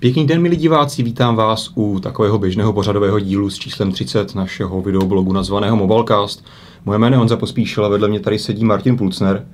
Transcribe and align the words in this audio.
Pěkný 0.00 0.26
den, 0.26 0.42
milí 0.42 0.56
diváci, 0.56 1.02
vítám 1.02 1.36
vás 1.36 1.70
u 1.74 2.00
takového 2.00 2.38
běžného 2.38 2.72
pořadového 2.72 3.20
dílu 3.20 3.50
s 3.50 3.58
číslem 3.58 3.92
30 3.92 4.34
našeho 4.34 4.82
videoblogu 4.82 5.32
nazvaného 5.32 5.76
Mobilecast. 5.76 6.44
Moje 6.84 6.98
jméno 6.98 7.14
je 7.14 7.18
Honza 7.18 7.36
Pospíšil 7.36 7.84
a 7.84 7.88
vedle 7.88 8.08
mě 8.08 8.20
tady 8.20 8.38
sedí 8.38 8.64
Martin 8.64 8.96
Pulcner. 8.96 9.46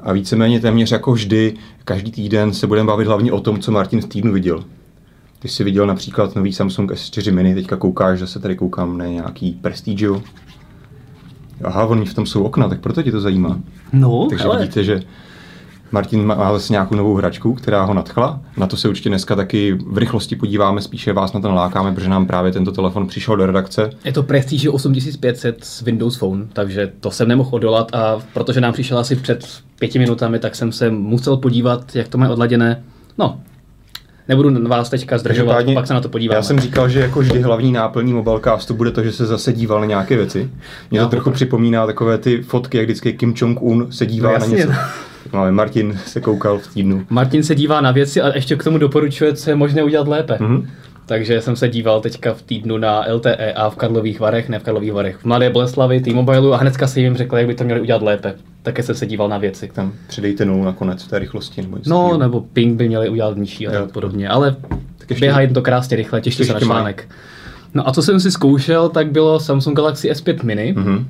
A 0.00 0.12
víceméně 0.12 0.60
téměř 0.60 0.92
jako 0.92 1.12
vždy, 1.12 1.54
každý 1.84 2.10
týden 2.12 2.52
se 2.52 2.66
budeme 2.66 2.86
bavit 2.86 3.06
hlavně 3.06 3.32
o 3.32 3.40
tom, 3.40 3.60
co 3.60 3.72
Martin 3.72 4.00
v 4.00 4.06
týdnu 4.06 4.32
viděl. 4.32 4.64
Ty 5.38 5.48
jsi 5.48 5.64
viděl 5.64 5.86
například 5.86 6.36
nový 6.36 6.52
Samsung 6.52 6.92
S4 6.92 7.32
mini, 7.32 7.54
teďka 7.54 7.76
koukáš, 7.76 8.18
že 8.18 8.26
se 8.26 8.40
tady 8.40 8.56
koukám 8.56 8.98
na 8.98 9.06
nějaký 9.06 9.52
Prestigio. 9.52 10.22
Aha, 11.64 11.86
oni 11.86 12.06
v 12.06 12.14
tom 12.14 12.26
jsou 12.26 12.42
okna, 12.42 12.68
tak 12.68 12.80
proto 12.80 13.02
tě 13.02 13.12
to 13.12 13.20
zajímá. 13.20 13.60
No, 13.92 14.26
Takže 14.30 14.44
hele. 14.44 14.58
vidíte, 14.60 14.84
že 14.84 15.02
Martin 15.94 16.26
má 16.26 16.34
vlastně 16.34 16.74
nějakou 16.74 16.94
novou 16.94 17.14
hračku, 17.14 17.54
která 17.54 17.84
ho 17.84 17.94
nadchla. 17.94 18.40
Na 18.56 18.66
to 18.66 18.76
se 18.76 18.88
určitě 18.88 19.08
dneska 19.08 19.36
taky 19.36 19.78
v 19.86 19.98
rychlosti 19.98 20.36
podíváme, 20.36 20.80
spíše 20.80 21.12
vás 21.12 21.32
na 21.32 21.40
to 21.40 21.48
nalákáme, 21.48 21.92
protože 21.92 22.08
nám 22.08 22.26
právě 22.26 22.52
tento 22.52 22.72
telefon 22.72 23.06
přišel 23.06 23.36
do 23.36 23.46
redakce. 23.46 23.90
Je 24.04 24.12
to 24.12 24.22
Prestige 24.22 24.70
8500 24.70 25.64
s 25.64 25.82
Windows 25.82 26.16
Phone, 26.16 26.46
takže 26.52 26.92
to 27.00 27.10
jsem 27.10 27.28
nemohl 27.28 27.50
odolat 27.52 27.94
a 27.94 28.18
protože 28.32 28.60
nám 28.60 28.72
přišel 28.72 28.98
asi 28.98 29.16
před 29.16 29.46
pěti 29.78 29.98
minutami, 29.98 30.38
tak 30.38 30.54
jsem 30.54 30.72
se 30.72 30.90
musel 30.90 31.36
podívat, 31.36 31.96
jak 31.96 32.08
to 32.08 32.18
má 32.18 32.28
odladěné. 32.28 32.82
No, 33.18 33.40
nebudu 34.28 34.68
vás 34.68 34.90
teďka 34.90 35.18
zdržovat, 35.18 35.46
Každopádně 35.46 35.74
pak 35.74 35.86
se 35.86 35.94
na 35.94 36.00
to 36.00 36.08
podíváme. 36.08 36.36
Já 36.36 36.42
jsem 36.42 36.60
říkal, 36.60 36.88
že 36.88 37.00
jako 37.00 37.20
vždy 37.20 37.42
hlavní 37.42 37.72
náplní 37.72 38.12
mobilecastu 38.12 38.74
bude 38.74 38.90
to, 38.90 39.02
že 39.02 39.12
se 39.12 39.26
zase 39.26 39.52
díval 39.52 39.80
na 39.80 39.86
nějaké 39.86 40.16
věci. 40.16 40.50
Mě 40.90 41.00
to 41.00 41.04
Já 41.04 41.08
trochu 41.08 41.30
popr- 41.30 41.34
připomíná 41.34 41.86
takové 41.86 42.18
ty 42.18 42.42
fotky, 42.42 42.76
jak 42.76 42.86
vždycky 42.86 43.12
Kim 43.12 43.34
Jong-un 43.34 43.86
se 43.90 44.06
dívá 44.06 44.32
No 44.32 44.38
na 44.38 44.46
něco. 44.46 44.72
Máme 45.34 45.52
Martin 45.52 45.98
se 46.06 46.20
koukal 46.20 46.58
v 46.58 46.74
týdnu. 46.74 47.06
Martin 47.10 47.42
se 47.42 47.54
dívá 47.54 47.80
na 47.80 47.90
věci 47.90 48.20
a 48.22 48.34
ještě 48.34 48.56
k 48.56 48.64
tomu 48.64 48.78
doporučuje, 48.78 49.32
co 49.32 49.50
je 49.50 49.56
možné 49.56 49.82
udělat 49.82 50.08
lépe. 50.08 50.36
Mhm. 50.40 50.68
Takže 51.06 51.40
jsem 51.40 51.56
se 51.56 51.68
díval 51.68 52.00
teďka 52.00 52.34
v 52.34 52.42
týdnu 52.42 52.78
na 52.78 53.04
LTE 53.12 53.52
a 53.52 53.70
v 53.70 53.76
Karlových 53.76 54.20
Varech, 54.20 54.48
ne 54.48 54.58
v 54.58 54.62
Karlových 54.62 54.92
Varech, 54.92 55.16
v 55.16 55.24
Mladé 55.24 55.50
Boleslavi, 55.50 56.00
T-Mobile 56.00 56.54
a 56.54 56.56
hnedka 56.56 56.86
si 56.86 57.00
jim 57.00 57.16
řekl, 57.16 57.36
jak 57.36 57.46
by 57.46 57.54
to 57.54 57.64
měli 57.64 57.80
udělat 57.80 58.02
lépe. 58.02 58.34
Také 58.62 58.82
jsem 58.82 58.94
se 58.94 59.06
díval 59.06 59.28
na 59.28 59.38
věci. 59.38 59.70
Tam 59.74 59.92
přidejte 60.06 60.44
nulu 60.44 60.64
nakonec 60.64 61.02
v 61.02 61.08
té 61.08 61.18
rychlosti. 61.18 61.62
Nebo 61.62 61.76
No, 61.76 61.82
takového. 61.82 62.18
nebo 62.18 62.40
ping 62.40 62.76
by 62.76 62.88
měli 62.88 63.08
udělat 63.08 63.36
nižší 63.36 63.68
a 63.68 63.70
tak 63.72 63.92
podobně, 63.92 64.28
ale 64.28 64.56
Tak 64.98 65.10
ještě- 65.10 65.24
běhají 65.26 65.48
to 65.52 65.62
krásně 65.62 65.96
rychle, 65.96 66.20
těšte 66.20 66.44
se 66.44 66.52
na 66.52 66.60
článek. 66.60 67.08
No 67.74 67.88
a 67.88 67.92
co 67.92 68.02
jsem 68.02 68.20
si 68.20 68.30
zkoušel, 68.30 68.88
tak 68.88 69.10
bylo 69.12 69.40
Samsung 69.40 69.76
Galaxy 69.76 70.10
S5 70.10 70.44
mini. 70.44 70.74
Mhm. 70.76 70.96
Uh, 70.96 71.04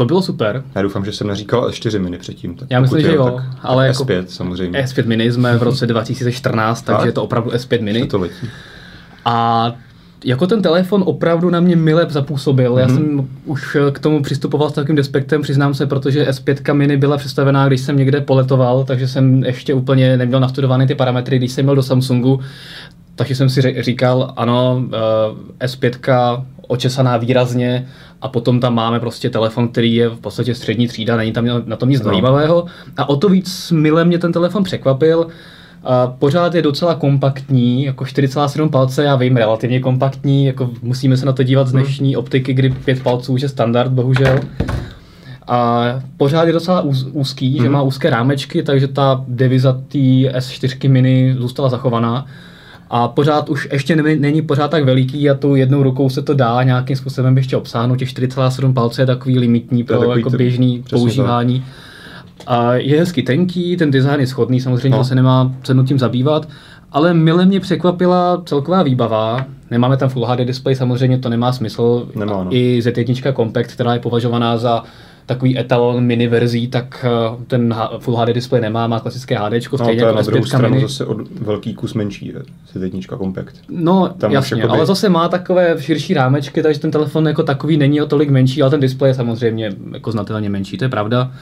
to 0.00 0.04
bylo 0.04 0.22
super. 0.22 0.62
Já 0.74 0.82
doufám, 0.82 1.04
že 1.04 1.12
jsem 1.12 1.26
neříkal 1.26 1.68
S4 1.68 2.00
mini 2.00 2.18
předtím. 2.18 2.54
Tak 2.54 2.68
Já 2.70 2.80
myslím, 2.80 3.00
že 3.00 3.14
jo, 3.14 3.24
tak, 3.24 3.44
ale 3.62 3.86
tak 3.88 3.94
jako- 3.94 4.04
S5 4.04 4.24
samozřejmě. 4.26 4.82
S5 4.82 5.06
mini 5.06 5.32
jsme 5.32 5.58
v 5.58 5.62
roce 5.62 5.86
2014, 5.86 6.82
takže 6.82 6.98
Tak? 6.98 7.06
je 7.06 7.12
to 7.12 7.22
opravdu 7.24 7.50
S5 7.50 7.82
mini. 7.82 8.06
To 8.06 8.18
letí. 8.18 8.48
A 9.24 9.72
jako 10.24 10.46
ten 10.46 10.62
telefon 10.62 11.02
opravdu 11.06 11.50
na 11.50 11.60
mě 11.60 11.76
mile 11.76 12.06
zapůsobil. 12.08 12.78
Já 12.78 12.86
Mhm. 12.86 12.96
jsem 12.96 13.28
už 13.44 13.76
k 13.92 13.98
tomu 13.98 14.22
přistupoval 14.22 14.70
s 14.70 14.72
takovým 14.72 14.96
despektem, 14.96 15.42
přiznám 15.42 15.74
se, 15.74 15.86
protože 15.86 16.26
S5 16.30 16.74
mini 16.74 16.96
byla 16.96 17.16
představená, 17.16 17.68
když 17.68 17.80
jsem 17.80 17.96
někde 17.96 18.20
poletoval, 18.20 18.84
takže 18.84 19.08
jsem 19.08 19.44
ještě 19.44 19.74
úplně 19.74 20.16
neměl 20.16 20.40
nastudované 20.40 20.86
ty 20.86 20.94
parametry, 20.94 21.38
když 21.38 21.52
jsem 21.52 21.64
měl 21.64 21.76
do 21.76 21.82
Samsungu. 21.82 22.40
Takže 23.20 23.34
jsem 23.34 23.48
si 23.50 23.82
říkal, 23.82 24.32
ano, 24.36 24.82
eh, 25.60 25.66
S5 25.66 26.44
očesaná 26.68 27.16
výrazně 27.16 27.86
a 28.22 28.28
potom 28.28 28.60
tam 28.60 28.74
máme 28.74 29.00
prostě 29.00 29.30
telefon, 29.30 29.68
který 29.68 29.94
je 29.94 30.08
v 30.08 30.20
podstatě 30.20 30.54
střední 30.54 30.88
třída, 30.88 31.16
není 31.16 31.32
tam 31.32 31.44
na 31.66 31.76
tom 31.76 31.88
nic 31.88 32.00
No. 32.00 32.04
zajímavého. 32.04 32.64
A 32.96 33.08
o 33.08 33.16
to 33.16 33.28
víc 33.28 33.70
mile 33.70 34.04
mě 34.04 34.18
ten 34.18 34.32
telefon 34.32 34.64
překvapil. 34.64 35.26
A 35.84 36.06
pořád 36.06 36.54
je 36.54 36.62
docela 36.62 36.94
kompaktní, 36.94 37.84
jako 37.84 38.04
4,7 38.04 38.70
palce, 38.70 39.04
já 39.04 39.16
vím, 39.16 39.36
relativně 39.36 39.80
kompaktní, 39.80 40.46
jako 40.46 40.70
musíme 40.82 41.16
se 41.16 41.26
na 41.26 41.32
to 41.32 41.42
dívat 41.42 41.68
z 41.68 41.72
dnešní 41.72 42.16
optiky, 42.16 42.54
kdy 42.54 42.70
5 42.70 43.02
palců 43.02 43.32
už 43.32 43.40
je 43.42 43.48
standard, 43.48 43.90
bohužel. 43.92 44.40
A 45.48 45.84
pořád 46.16 46.44
je 46.46 46.52
docela 46.52 46.80
úz, 46.80 47.06
úzký, 47.12 47.56
že 47.56 47.62
Mhm. 47.62 47.72
má 47.72 47.82
úzké 47.82 48.10
rámečky, 48.10 48.62
takže 48.62 48.88
ta 48.88 49.24
deviza 49.28 49.72
té 49.72 49.98
S4 50.38 50.88
mini 50.88 51.34
zůstala 51.38 51.68
zachovaná. 51.68 52.26
A 52.90 53.08
pořád 53.08 53.48
už 53.48 53.68
ještě 53.72 53.96
není, 53.96 54.20
není 54.20 54.42
pořád 54.42 54.70
tak 54.70 54.84
veliký 54.84 55.30
a 55.30 55.34
tou 55.34 55.54
jednou 55.54 55.82
rukou 55.82 56.08
se 56.08 56.22
to 56.22 56.34
dá 56.34 56.62
nějakým 56.62 56.96
způsobem 56.96 57.36
ještě 57.36 57.56
obsáhnout. 57.56 57.96
Těch 57.98 58.08
4,7 58.08 58.72
palce 58.72 59.02
je 59.02 59.06
takový 59.06 59.38
limitní 59.38 59.84
pro 59.84 59.98
takový 59.98 60.20
jako 60.20 60.30
běžný 60.30 60.82
přesně 60.82 60.98
používání. 60.98 61.64
A 62.46 62.74
je 62.74 62.98
hezky 62.98 63.22
tenký, 63.22 63.76
ten 63.76 63.90
design 63.90 64.20
je 64.20 64.26
schodný, 64.26 64.60
samozřejmě 64.60 64.90
No. 64.90 64.98
to 64.98 65.04
se 65.04 65.14
nemá 65.14 65.52
cenu 65.62 65.84
tím 65.84 65.98
zabývat, 65.98 66.48
ale 66.92 67.14
mile 67.14 67.46
mě 67.46 67.60
překvapila 67.60 68.42
celková 68.44 68.82
výbava. 68.82 69.44
Nemáme 69.70 69.96
tam 69.96 70.08
Full 70.08 70.24
HD 70.26 70.38
display, 70.38 70.74
samozřejmě 70.74 71.18
to 71.18 71.28
nemá 71.28 71.52
smysl. 71.52 72.08
Nemá, 72.14 72.44
no. 72.44 72.54
I 72.54 72.80
Z1 72.82 73.34
Compact, 73.36 73.72
která 73.72 73.94
je 73.94 74.00
považovaná 74.00 74.56
za 74.56 74.82
takový 75.34 75.58
etalon 75.58 76.04
mini 76.04 76.28
verzí, 76.28 76.68
tak 76.68 77.04
eh, 77.08 77.44
ten 77.46 77.74
Full 77.98 78.16
HD 78.16 78.28
display 78.28 78.60
nemá, 78.60 78.86
má 78.86 79.00
klasické 79.00 79.38
HD, 79.38 79.52
No, 79.52 79.78
to 79.78 79.84
stejně 79.84 80.02
je 80.02 80.06
jako 80.06 80.16
na 80.16 80.22
druhou 80.22 80.42
S5 80.44 80.46
stranu 80.46 80.68
mini. 80.74 80.82
zase 80.82 81.04
od 81.06 81.30
velký 81.40 81.74
kus 81.74 81.94
menší 81.94 82.26
je 82.26 82.34
Z1 82.80 83.18
Compact. 83.18 83.54
No, 83.68 84.08
Tam 84.18 84.32
jasně, 84.32 84.60
jakoby- 84.60 84.76
ale 84.78 84.86
zase 84.86 85.08
má 85.08 85.28
takové 85.28 85.76
širší 85.78 86.14
rámečky, 86.14 86.62
takže 86.62 86.80
ten 86.80 86.90
telefon 86.90 87.26
jako 87.26 87.42
takový 87.42 87.76
není 87.76 88.02
o 88.02 88.06
tolik 88.06 88.30
menší, 88.30 88.62
ale 88.62 88.70
ten 88.70 88.80
displej 88.80 89.08
je 89.10 89.14
samozřejmě 89.14 89.72
jako 89.92 90.12
znatelně 90.12 90.50
menší, 90.50 90.78
to 90.78 90.84
je 90.84 90.88
pravda. 90.88 91.32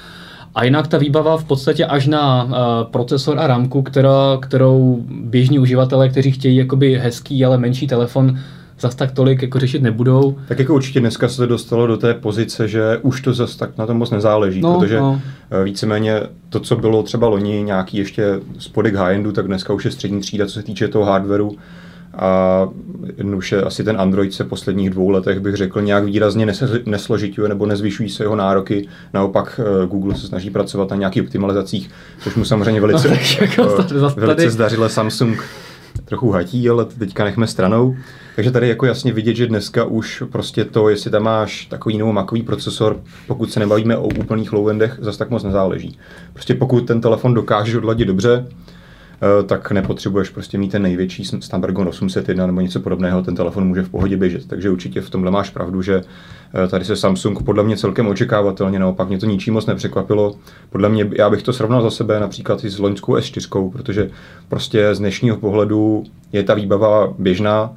A 0.55 0.65
jinak 0.65 0.87
ta 0.87 0.99
výbava 0.99 1.37
v 1.37 1.44
podstatě 1.44 1.87
až 1.87 2.06
na 2.06 2.44
uh, 2.44 2.50
procesor 2.91 3.38
a 3.38 3.47
ramku, 3.47 3.82
která, 3.82 4.38
kterou 4.43 5.05
běžní 5.10 5.59
uživatelé, 5.59 6.09
kteří 6.09 6.31
chtějí 6.31 6.56
jakoby 6.56 6.99
hezký, 6.99 7.44
ale 7.44 7.59
menší 7.59 7.87
telefon, 7.87 8.38
zas 8.80 8.94
tak 8.94 9.12
tolik 9.12 9.42
jako 9.42 9.58
řešit 9.58 9.82
nebudou. 9.82 10.38
Tak 10.48 10.58
jako 10.58 10.74
určitě 10.74 11.00
dneska 11.00 11.28
se 11.28 11.36
to 11.36 11.46
dostalo 11.46 11.86
do 11.86 11.96
té 11.96 12.14
pozice, 12.14 12.68
že 12.68 12.98
už 13.02 13.20
to 13.20 13.32
zase 13.34 13.58
tak 13.58 13.78
na 13.78 13.86
tom 13.86 13.96
moc 13.96 14.10
nezáleží, 14.10 14.60
No, 14.60 14.78
protože 14.80 15.00
no. 15.00 15.20
eh, 15.50 15.64
víceméně 15.64 16.20
to, 16.48 16.60
co 16.60 16.76
bylo 16.76 17.02
třeba 17.02 17.28
loni 17.28 17.62
nějaký 17.62 17.98
ještě 17.98 18.40
spodek 18.58 18.94
high-endu, 18.94 19.32
tak 19.32 19.46
dneska 19.46 19.72
už 19.72 19.84
je 19.84 19.90
střední 19.90 20.20
třída, 20.20 20.46
co 20.46 20.52
se 20.52 20.62
týče 20.62 20.88
toho 20.88 21.04
hardwareu. 21.04 21.56
A 22.20 22.68
už 23.36 23.52
je 23.52 23.62
asi 23.62 23.84
ten 23.84 24.00
Android 24.00 24.32
se 24.34 24.44
v 24.44 24.48
posledních 24.48 24.90
dvou 24.90 25.10
letech, 25.10 25.40
bych 25.40 25.54
řekl, 25.54 25.82
nějak 25.82 26.04
výrazně 26.04 26.46
nes- 26.46 26.82
nesložituje 26.86 27.48
nebo 27.48 27.66
nezvyšují 27.66 28.08
se 28.08 28.24
jeho 28.24 28.36
nároky. 28.36 28.88
Naopak 29.14 29.60
eh, 29.82 29.86
Google 29.86 30.14
se 30.14 30.26
snaží 30.26 30.50
pracovat 30.50 30.90
na 30.90 30.96
nějakých 30.96 31.22
optimalizacích, 31.22 31.90
což 32.20 32.34
mu 32.34 32.44
samozřejmě 32.44 32.80
velice, 32.80 33.08
No, 33.08 33.16
jako 33.40 33.78
eh, 33.80 34.20
velice 34.20 34.50
zdařile 34.50 34.88
Samsung 34.88 35.44
trochu 36.04 36.31
hatí, 36.31 36.69
ale 36.69 36.84
teďka 36.84 37.25
nechme 37.25 37.47
stranou. 37.47 37.97
Takže 38.36 38.50
tady 38.50 38.69
jako 38.69 38.86
jasně 38.86 39.12
vidět, 39.12 39.36
že 39.36 39.47
dneska 39.47 39.84
už 39.84 40.22
prostě 40.32 40.64
to, 40.64 40.88
jestli 40.88 41.10
tam 41.10 41.22
máš 41.22 41.66
takový 41.66 41.98
nebo 41.98 42.12
makový 42.12 42.42
procesor, 42.42 43.00
pokud 43.26 43.53
se 43.53 43.60
nebavíme 43.60 43.97
o 43.97 44.08
úplných 44.08 44.53
low-endech, 44.53 44.97
zase 44.98 45.19
tak 45.19 45.31
moc 45.31 45.42
nezáleží. 45.42 45.98
Prostě 46.32 46.54
pokud 46.54 46.87
ten 46.87 47.00
telefon 47.00 47.34
dokážeš 47.34 47.75
odladit 47.75 48.06
dobře, 48.06 48.47
tak 49.46 49.72
nepotřebuješ 49.72 50.30
prostě 50.30 50.58
mít 50.58 50.72
ten 50.72 50.82
největší 50.82 51.24
Snapdragon 51.24 51.88
801 51.88 52.46
nebo 52.46 52.60
něco 52.60 52.80
podobného, 52.80 53.22
ten 53.22 53.34
telefon 53.34 53.66
může 53.66 53.82
v 53.82 53.88
pohodě 53.88 54.16
běžet. 54.16 54.48
Takže 54.48 54.70
určitě 54.70 55.00
v 55.00 55.10
tomhle 55.10 55.30
máš 55.30 55.50
pravdu, 55.50 55.82
že 55.82 56.02
eh, 56.64 56.68
tady 56.68 56.84
se 56.84 56.96
Samsung 56.96 57.42
podle 57.42 57.64
mě 57.64 57.76
celkem 57.76 58.06
očekávatelně, 58.06 58.78
naopak 58.78 59.08
mě 59.08 59.18
to 59.18 59.26
ničím 59.26 59.54
moc 59.54 59.66
nepřekvapilo. 59.66 60.34
Podle 60.70 60.88
mě, 60.88 61.10
já 61.18 61.30
bych 61.30 61.42
to 61.42 61.52
srovnal 61.52 61.82
za 61.82 61.90
sebe 61.90 62.20
například 62.20 62.64
i 62.64 62.70
s 62.70 62.78
loňskou 62.78 63.16
S4, 63.16 63.70
protože 63.70 64.10
prostě 64.48 64.94
z 64.94 64.98
dnešního 64.98 65.36
pohledu 65.36 66.04
je 66.32 66.42
ta 66.42 66.54
výbava 66.54 67.14
běžná, 67.18 67.76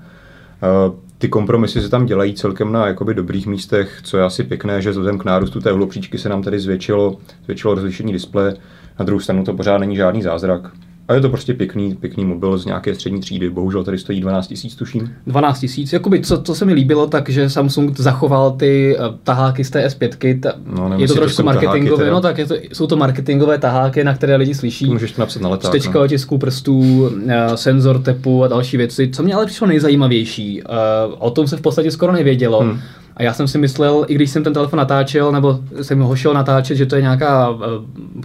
Eh, 0.63 0.91
ty 1.17 1.29
kompromisy 1.29 1.81
se 1.81 1.89
tam 1.89 2.05
dělají 2.05 2.33
celkem 2.33 2.71
na 2.71 2.87
jakoby 2.87 3.13
dobrých 3.13 3.47
místech, 3.47 3.99
co 4.03 4.17
je 4.17 4.23
asi 4.23 4.43
pěkné, 4.43 4.81
že 4.81 4.89
vzhledem 4.89 5.17
k 5.17 5.25
nárůstu 5.25 5.61
té 5.61 5.71
hlopříčky 5.71 6.17
se 6.17 6.29
nám 6.29 6.43
tady 6.43 6.59
zvětšilo, 6.59 7.17
zvětšilo 7.43 7.75
rozlišení 7.75 8.13
displeje. 8.13 8.55
Na 8.99 9.05
druhou 9.05 9.19
stranu 9.19 9.43
to 9.43 9.53
pořád 9.53 9.77
není 9.77 9.95
žádný 9.95 10.21
zázrak. 10.21 10.71
A 11.07 11.13
je 11.13 11.21
to 11.21 11.29
prostě 11.29 11.53
pěkný, 11.53 11.95
pěkný 11.95 12.25
mobil 12.25 12.57
z 12.57 12.65
nějaké 12.65 12.95
střední 12.95 13.19
třídy. 13.19 13.49
Bohužel 13.49 13.83
tady 13.83 13.97
stojí 13.97 14.21
12 14.21 14.47
tisíc, 14.47 14.75
tuším. 14.75 15.13
12 15.27 15.59
tisíc. 15.59 15.93
Jakoby, 15.93 16.21
co, 16.21 16.41
co 16.41 16.55
se 16.55 16.65
mi 16.65 16.73
líbilo, 16.73 17.07
takže 17.07 17.49
Samsung 17.49 17.99
zachoval 17.99 18.51
ty 18.51 18.97
uh, 18.97 19.15
taháky 19.23 19.63
z 19.63 19.69
té 19.69 19.87
S5. 19.87 20.39
Ta, 20.39 20.53
No, 20.65 20.89
nevím, 20.89 21.01
je 21.01 21.07
to 21.07 21.13
to 21.13 21.19
trošku 21.19 21.43
marketingové, 21.43 22.11
no 22.11 22.21
tak 22.21 22.37
je 22.37 22.45
to, 22.45 22.55
jsou 22.73 22.87
to 22.87 22.97
marketingové 22.97 23.57
taháky, 23.57 24.03
na 24.03 24.13
které 24.13 24.35
lidi 24.35 24.55
slyší. 24.55 24.85
Můžeš 24.85 25.11
to 25.11 25.21
napsat 25.21 25.41
na 25.41 25.49
leták. 25.49 25.71
Čtečka 25.71 25.99
no. 25.99 26.05
otisků 26.05 26.37
prstů, 26.37 26.79
uh, 26.79 27.09
senzor 27.55 28.01
tepu 28.01 28.43
a 28.43 28.47
další 28.47 28.77
věci. 28.77 29.09
Co 29.13 29.23
mě 29.23 29.33
ale 29.33 29.45
přišlo 29.45 29.67
nejzajímavější, 29.67 30.63
uh, 30.63 30.67
o 31.19 31.31
tom 31.31 31.47
se 31.47 31.57
v 31.57 31.61
podstatě 31.61 31.91
skoro 31.91 32.11
nevědělo. 32.11 32.59
Hmm. 32.59 32.79
A 33.17 33.23
já 33.23 33.33
jsem 33.33 33.47
si 33.47 33.57
myslel, 33.57 34.05
i 34.07 34.15
když 34.15 34.29
jsem 34.29 34.43
ten 34.43 34.53
telefon 34.53 34.77
natáčel, 34.77 35.31
nebo 35.31 35.59
jsem 35.81 35.99
ho 35.99 36.15
šel 36.15 36.33
natáčet, 36.33 36.77
že 36.77 36.85
to 36.85 36.95
je 36.95 37.01
nějaká 37.01 37.49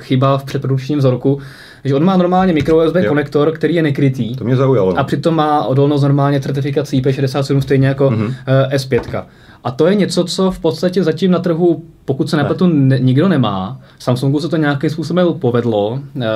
chyba 0.01 0.39
v 0.39 0.45
předprodukčním 0.45 0.99
vzorku, 0.99 1.39
že 1.87 1.95
on 1.95 2.05
má 2.05 2.17
normálně 2.17 2.53
micro 2.53 2.85
USB 2.87 2.97
Jo. 2.97 3.09
konektor, 3.09 3.53
který 3.53 3.75
je 3.75 3.83
nekrytý. 3.83 4.37
To 4.37 4.45
mě 4.45 4.57
zaujalo. 4.57 4.93
no. 4.93 4.99
A 4.99 5.05
přitom 5.05 5.35
má 5.35 5.65
odolnost 5.67 6.03
normálně 6.03 6.41
certifikací 6.41 7.03
IP67 7.03 7.59
stejně 7.61 7.89
jako 7.89 8.11
Mhm. 8.11 8.23
mm-hmm. 8.27 8.69
S5. 8.71 9.25
A 9.67 9.71
to 9.71 9.87
je 9.87 9.95
něco, 9.95 10.25
co 10.25 10.51
v 10.51 10.59
podstatě 10.59 11.05
zatím 11.05 11.31
na 11.31 11.39
trhu, 11.39 11.83
pokud 12.05 12.31
se 12.31 12.37
nepletu, 12.37 12.67
ne, 12.67 12.99
nikdo 12.99 13.29
nemá. 13.29 13.81
Samsungu 13.99 14.41
se 14.41 14.49
to 14.49 14.57
nějakým 14.57 14.91
způsobem 14.91 15.27
povedlo. 15.39 16.01
E, 16.21 16.29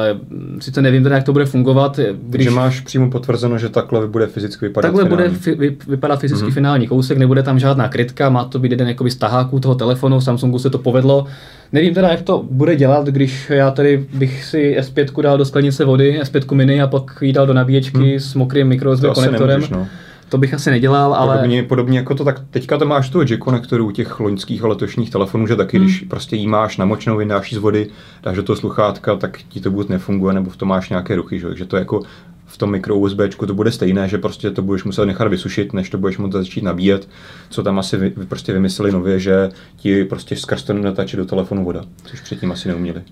sice 0.61 0.83
nevím 0.83 1.03
teda, 1.03 1.17
jak 1.17 1.25
to 1.25 1.33
bude 1.33 1.47
fungovat. 1.47 2.01
Když 2.23 2.45
že 2.45 2.51
máš 2.51 2.81
přímo 2.81 3.11
potvrzeno, 3.11 3.59
že 3.59 3.69
takhle 3.69 4.07
bude 4.07 4.27
fyzicky 4.27 4.67
vypadat 4.67 4.89
Takhle 4.89 5.05
finální. 5.05 5.29
bude 5.29 5.39
fi, 5.39 5.55
vy, 5.55 5.77
vypadat 5.89 6.21
fyzicky 6.21 6.47
mm-hmm. 6.47 6.53
finální 6.53 6.87
kousek, 6.87 7.19
nebude 7.19 7.43
tam 7.43 7.59
žádná 7.59 7.89
krytka, 7.89 8.31
má 8.31 8.45
to 8.45 8.59
být 8.59 8.71
jeden 8.71 8.89
jakoby 8.89 9.11
z 9.11 9.17
taháků 9.17 9.61
toho 9.61 9.75
telefonu, 9.75 10.21
Samsungu 10.21 10.59
se 10.59 10.71
to 10.71 10.79
povedlo. 10.79 11.27
Nevím 11.73 11.95
teda, 11.95 12.09
jak 12.09 12.23
to 12.23 12.45
bude 12.51 12.77
dělat, 12.77 13.07
když 13.07 13.51
já 13.51 13.71
tady 13.71 14.07
bych 14.15 14.45
si 14.45 14.77
S5 14.81 15.23
dal 15.23 15.39
do 15.39 15.45
sklenice 15.45 15.85
vody, 15.85 16.21
S5 16.23 16.55
mini 16.55 16.83
a 16.83 16.87
pak 16.87 17.19
ji 17.21 17.33
dal 17.33 17.47
do 17.47 17.55
nabíječky 17.55 17.99
hmm. 17.99 18.21
s 18.21 18.35
mokrým 18.35 18.69
mikro 18.69 18.97
konektorem. 19.15 19.61
Nemůžeš, 19.61 19.71
no. 19.71 19.87
To 20.31 20.39
bych 20.39 20.55
asi 20.55 20.71
nedělal, 20.71 21.15
ale... 21.15 21.37
Podobně, 21.37 21.63
podobně 21.63 21.99
jako 21.99 22.15
to, 22.15 22.25
tak 22.25 22.41
teďka 22.51 22.79
to 22.79 22.87
máš 22.87 23.09
toho 23.09 23.25
jack 23.25 23.41
konektoru 23.41 23.87
u 23.87 23.91
těch 23.91 24.21
loňských 24.21 24.65
a 24.65 24.69
letošních 24.69 25.11
telefonů, 25.11 25.47
že 25.47 25.57
taky, 25.57 25.77
hmm. 25.77 25.87
když 25.87 26.01
prostě 26.01 26.37
jí 26.37 26.47
máš 26.47 26.77
namočenou, 26.77 27.17
vyndáš 27.17 27.53
z 27.53 27.57
vody, 27.57 27.91
dáš 28.23 28.37
do 28.37 28.43
toho 28.43 28.57
sluchátka, 28.57 29.17
tak 29.17 29.39
ti 29.49 29.61
to 29.61 29.71
buď 29.71 29.89
nefunguje, 29.89 30.35
nebo 30.35 30.51
v 30.51 30.57
tom 30.57 30.69
máš 30.69 30.89
nějaké 30.89 31.17
ruchy, 31.17 31.41
že? 31.41 31.57
že 31.57 31.65
to 31.65 31.77
jako 31.77 32.03
v 32.47 32.59
tom 32.59 32.71
mikro 32.71 32.97
USB 32.97 33.21
to 33.47 33.55
bude 33.55 33.73
stejné, 33.73 34.09
že 34.09 34.19
prostě 34.19 34.51
to 34.51 34.63
budeš 34.63 34.85
muset 34.85 35.07
nechat 35.07 35.29
vysušit, 35.29 35.73
než 35.73 35.91
to 35.91 35.99
budeš 35.99 36.19
muset 36.19 36.39
začít 36.39 36.65
nabíjet, 36.65 37.09
co 37.51 37.63
tam 37.63 37.79
asi 37.79 37.97
vy, 37.97 38.11
prostě 38.11 38.53
vymysleli 38.53 38.93
nově, 38.93 39.21
že 39.21 39.51
ti 39.77 40.05
prostě 40.05 40.37
skrz 40.37 40.63
to 40.63 40.73
netačí 40.73 41.17
do 41.17 41.25
telefonu 41.25 41.65
voda, 41.65 41.85
což 42.05 42.21
předtím 42.21 42.53
asi 42.53 42.69
neuměli. 42.69 43.03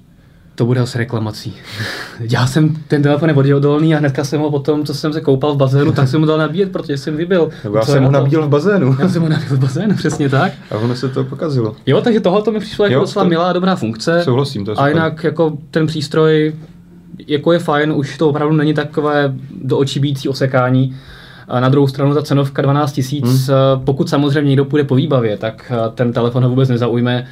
To 0.58 0.66
bude 0.66 0.80
asi 0.80 0.98
reklamací. 0.98 1.54
Já 2.20 2.46
jsem 2.46 2.76
ten 2.88 3.02
telefon 3.02 3.32
voděodolný 3.32 3.94
a 3.94 3.98
hnedka 3.98 4.24
jsem 4.24 4.40
ho 4.40 4.50
potom, 4.50 4.84
co 4.84 4.94
jsem 4.94 5.12
se 5.12 5.20
koupal 5.20 5.54
v 5.54 5.56
bazénu, 5.56 5.92
tak 5.92 6.08
jsem 6.08 6.20
mu 6.20 6.26
dal 6.26 6.38
nabíjet, 6.38 6.72
protože 6.72 6.96
jsem 6.96 7.16
vybil. 7.16 7.48
Nebo 7.64 7.76
já 7.76 7.82
jsem 7.82 8.04
ho 8.04 8.10
nabíjel 8.10 8.46
v 8.46 8.48
bazénu. 8.48 8.96
Já 9.00 9.08
jsem 9.08 9.22
ho 9.22 9.28
nabíjel 9.28 9.56
v 9.56 9.60
bazénu, 9.60 9.96
přesně 9.96 10.28
tak. 10.28 10.52
A 10.70 10.76
ono 10.76 10.96
se 10.96 11.08
to 11.08 11.24
pokazilo. 11.24 11.76
Jo, 11.86 12.00
takže 12.00 12.20
tohle 12.20 12.42
to 12.42 12.52
mi 12.52 12.60
přišlo 12.60 12.84
jako 12.84 13.00
docela 13.00 13.24
to... 13.24 13.28
milá 13.28 13.52
dobrá 13.52 13.76
funkce. 13.76 14.22
Souhlasím, 14.24 14.64
to 14.64 14.70
je 14.70 14.76
A 14.76 14.88
jinak 14.88 15.24
jako 15.24 15.58
ten 15.70 15.86
přístroj 15.86 16.52
jako 17.26 17.52
je 17.52 17.58
fajn, 17.58 17.92
už 17.92 18.18
to 18.18 18.28
opravdu 18.28 18.56
není 18.56 18.74
takové 18.74 19.34
do 19.62 19.78
očí 19.78 20.00
bící 20.00 20.28
osekání. 20.28 20.96
A 21.48 21.60
na 21.60 21.68
druhou 21.68 21.88
stranu 21.88 22.14
ta 22.14 22.22
cenovka 22.22 22.62
12 22.62 22.92
tisíc, 22.92 23.24
hmm. 23.24 23.84
pokud 23.84 24.08
samozřejmě 24.08 24.48
někdo 24.48 24.64
půjde 24.64 24.84
po 24.84 24.94
výbavě, 24.94 25.36
tak 25.36 25.72
eh, 25.74 25.90
ten 25.94 26.12
telefon 26.12 26.42
ho 26.42 26.48
vůbec 26.48 26.68
nezaujme. 26.68 27.26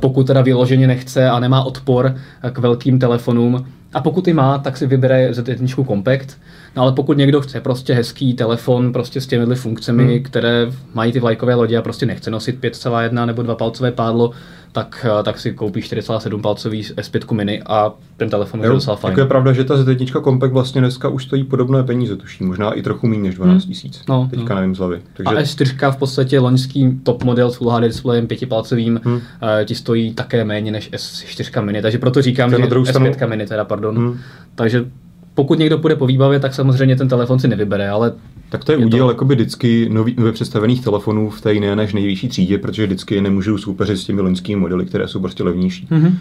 Pokud 0.00 0.26
teda 0.26 0.42
vyloženě 0.42 0.86
nechce 0.86 1.30
a 1.30 1.40
nemá 1.40 1.62
odpor 1.62 2.14
k 2.52 2.58
velkým 2.58 2.98
telefonům, 2.98 3.66
a 3.94 4.00
pokud 4.00 4.28
i 4.28 4.32
má, 4.32 4.58
tak 4.58 4.76
si 4.76 4.86
vybere 4.86 5.30
Z1 5.30 5.86
Compact. 5.86 6.38
No 6.76 6.82
ale 6.82 6.92
pokud 6.92 7.16
někdo 7.16 7.40
chce 7.40 7.60
prostě 7.60 7.94
hezký 7.94 8.34
telefon 8.34 8.92
prostě 8.92 9.20
s 9.20 9.26
těmi 9.26 9.54
funkcemi, 9.54 10.04
hmm. 10.04 10.22
které 10.22 10.66
mají 10.94 11.12
ty 11.12 11.20
vlajkové 11.20 11.54
lodi 11.54 11.76
a 11.76 11.82
prostě 11.82 12.06
nechce 12.06 12.30
nosit 12.30 12.60
5,1 12.60 13.26
nebo 13.26 13.42
2 13.42 13.54
palcové 13.54 13.92
pádlo, 13.92 14.30
tak, 14.72 15.06
eh, 15.20 15.22
tak 15.22 15.38
si 15.38 15.52
koupíš 15.52 15.92
4,7 15.92 16.42
palcový 16.42 16.82
S5 16.82 17.34
mini 17.34 17.62
a 17.66 17.92
ten 18.16 18.30
telefon 18.30 18.62
je 18.62 18.68
docela 18.68 18.96
fajn. 18.96 19.14
Tak 19.14 19.22
je 19.22 19.28
pravda, 19.28 19.52
že 19.52 19.64
ta 19.64 19.74
Z1 19.76 20.22
Compact 20.22 20.52
vlastně 20.52 20.80
dneska 20.80 21.08
už 21.08 21.24
stojí 21.24 21.44
podobné 21.44 21.82
peníze, 21.82 22.16
tuším, 22.16 22.46
možná 22.46 22.72
i 22.72 22.82
trochu 22.82 23.06
méně 23.06 23.22
než 23.22 23.34
12 23.34 23.64
hmm. 23.64 23.72
tisíc. 23.72 23.96
Hmm. 23.96 24.04
No, 24.08 24.28
Teďka 24.30 24.54
no. 24.54 24.60
nevím 24.60 24.74
z 24.74 24.78
hlavy. 24.78 25.00
Takže... 25.14 25.36
A 25.36 25.42
S4 25.42 25.92
v 25.92 25.96
podstatě 25.96 26.38
loňský 26.38 27.00
top 27.02 27.24
model 27.24 27.50
s 27.50 27.56
Full 27.56 27.70
HD 27.70 27.82
displejem 27.82 28.26
pětipalcovým 28.26 29.00
hmm. 29.04 29.14
uh, 29.14 29.20
ti 29.64 29.74
stojí 29.74 30.14
také 30.14 30.44
méně 30.44 30.72
než 30.72 30.92
S4 30.92 31.64
mini, 31.64 31.82
takže 31.82 31.98
proto 31.98 32.22
říkám, 32.22 32.50
že 32.50 32.56
S5 32.56 33.28
mini 33.28 33.46
teda, 33.46 33.64
pardon. 33.64 33.77
Hmm. 33.80 34.18
Takže 34.54 34.86
pokud 35.34 35.58
někdo 35.58 35.78
půjde 35.78 35.96
po 35.96 36.06
výbavě, 36.06 36.40
tak 36.40 36.54
samozřejmě 36.54 36.96
ten 36.96 37.08
telefon 37.08 37.38
si 37.38 37.48
nevybere, 37.48 37.90
ale 37.90 38.12
tak 38.48 38.64
to 38.64 38.72
je, 38.72 38.78
je 38.78 38.86
úděl 38.86 39.06
to... 39.06 39.10
jakoby 39.10 39.34
vždycky 39.34 39.88
nový, 39.88 40.14
nově 40.18 40.32
představených 40.32 40.84
telefonů 40.84 41.30
v 41.30 41.40
té 41.40 41.54
jiné 41.54 41.76
než 41.76 41.94
nejvyšší 41.94 42.28
třídě, 42.28 42.58
protože 42.58 42.86
vždycky 42.86 43.20
nemůžou 43.20 43.58
soupeřit 43.58 43.98
s 43.98 44.04
těmi 44.04 44.20
loňskými 44.20 44.60
modely, 44.60 44.86
které 44.86 45.08
jsou 45.08 45.20
prostě 45.20 45.42
levnější. 45.44 45.88
Mm-hmm. 45.90 46.14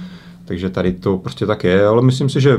Takže 0.47 0.69
tady 0.69 0.93
to 0.93 1.17
prostě 1.17 1.45
tak 1.45 1.63
je, 1.63 1.85
ale 1.85 2.01
myslím 2.01 2.29
si, 2.29 2.41
že 2.41 2.57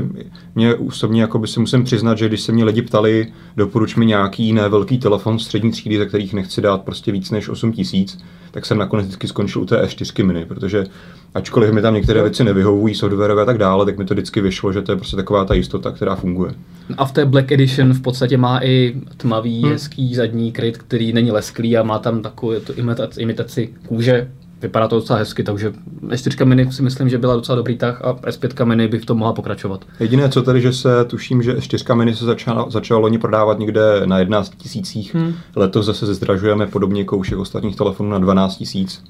mě 0.55 0.75
osobně 0.75 1.21
jako 1.21 1.39
by 1.39 1.47
si 1.47 1.59
musím 1.59 1.83
přiznat, 1.83 2.17
že 2.17 2.27
když 2.27 2.41
se 2.41 2.51
mě 2.51 2.63
lidi 2.63 2.81
ptali, 2.81 3.27
doporuč 3.57 3.95
mi 3.95 4.05
nějaký 4.05 4.43
jiný 4.43 4.61
velký 4.69 4.97
telefon 4.97 5.39
střední 5.39 5.71
třídy, 5.71 5.97
za 5.97 6.05
kterých 6.05 6.33
nechci 6.33 6.61
dát 6.61 6.81
prostě 6.81 7.11
víc 7.11 7.31
než 7.31 7.49
8 7.49 7.71
tisíc, 7.71 8.17
tak 8.51 8.65
jsem 8.65 8.77
nakonec 8.77 9.05
vždycky 9.05 9.27
skončil 9.27 9.61
u 9.61 9.65
té 9.65 9.83
S4 9.83 10.25
mini, 10.25 10.45
protože 10.45 10.85
ačkoliv 11.33 11.73
mi 11.73 11.81
tam 11.81 11.93
některé 11.93 12.21
věci 12.21 12.43
nevyhovují, 12.43 12.95
softwarové 12.95 13.41
a 13.41 13.45
tak 13.45 13.57
dále, 13.57 13.85
tak 13.85 13.97
mi 13.97 14.05
to 14.05 14.13
vždycky 14.13 14.41
vyšlo, 14.41 14.73
že 14.73 14.81
to 14.81 14.91
je 14.91 14.95
prostě 14.95 15.15
taková 15.15 15.45
ta 15.45 15.53
jistota, 15.53 15.91
která 15.91 16.15
funguje. 16.15 16.53
A 16.97 17.05
v 17.05 17.11
té 17.11 17.25
Black 17.25 17.51
Edition 17.51 17.93
v 17.93 18.01
podstatě 18.01 18.37
má 18.37 18.59
i 18.63 18.95
tmavý, 19.17 19.61
hmm. 19.61 19.71
hezký 19.71 20.15
zadní 20.15 20.51
kryt, 20.51 20.77
který 20.77 21.13
není 21.13 21.31
lesklý 21.31 21.77
a 21.77 21.83
má 21.83 21.99
tam 21.99 22.21
takovou 22.21 22.53
imitaci, 22.75 23.21
imitaci 23.21 23.69
kůže, 23.87 24.31
vypadá 24.61 24.87
to 24.87 24.95
docela 24.95 25.19
hezky, 25.19 25.43
takže 25.43 25.73
S4 26.07 26.45
mini 26.45 26.71
si 26.71 26.81
myslím, 26.81 27.09
že 27.09 27.17
byla 27.17 27.35
docela 27.35 27.55
dobrý 27.55 27.77
tah 27.77 28.01
a 28.01 28.13
S5 28.13 28.65
mini 28.65 28.87
by 28.87 28.99
v 28.99 29.05
tom 29.05 29.17
mohla 29.17 29.33
pokračovat. 29.33 29.85
Jediné 29.99 30.29
co 30.29 30.41
tady, 30.41 30.61
že 30.61 30.73
se 30.73 31.05
tuším, 31.05 31.43
že 31.43 31.53
S4 31.53 31.95
mini 31.95 32.15
se 32.15 32.25
začalo, 32.25 32.71
začalo 32.71 32.99
loni 32.99 33.17
prodávat 33.17 33.59
někde 33.59 33.81
na 34.05 34.19
11 34.19 34.55
tisících, 34.57 35.15
hmm. 35.15 35.33
letos 35.55 35.85
zase 35.85 36.13
zdražujeme 36.13 36.67
podobně 36.67 37.01
jako 37.01 37.17
u 37.17 37.21
všech 37.21 37.37
ostatních 37.37 37.75
telefonů 37.75 38.09
na 38.09 38.19
12 38.19 38.57
tisíc. 38.57 39.03